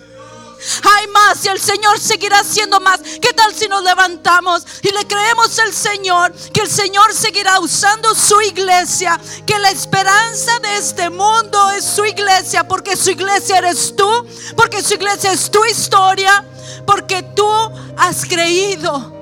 [0.82, 3.00] hay más y el Señor seguirá haciendo más.
[3.00, 8.14] ¿Qué tal si nos levantamos y le creemos al Señor que el Señor seguirá usando
[8.14, 9.20] su iglesia?
[9.46, 14.82] Que la esperanza de este mundo es su iglesia, porque su iglesia eres tú, porque
[14.82, 16.44] su iglesia es tu historia,
[16.86, 17.48] porque tú
[17.96, 19.17] has creído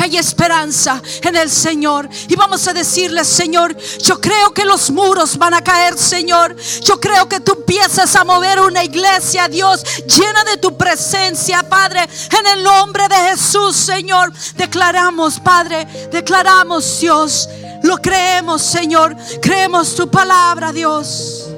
[0.00, 2.08] hay esperanza en el Señor.
[2.28, 6.56] Y vamos a decirle, Señor, yo creo que los muros van a caer, Señor.
[6.84, 12.08] Yo creo que tú empiezas a mover una iglesia, Dios, llena de tu presencia, Padre.
[12.38, 17.48] En el nombre de Jesús, Señor, declaramos, Padre, declaramos, Dios.
[17.82, 19.16] Lo creemos, Señor.
[19.40, 21.49] Creemos tu palabra, Dios.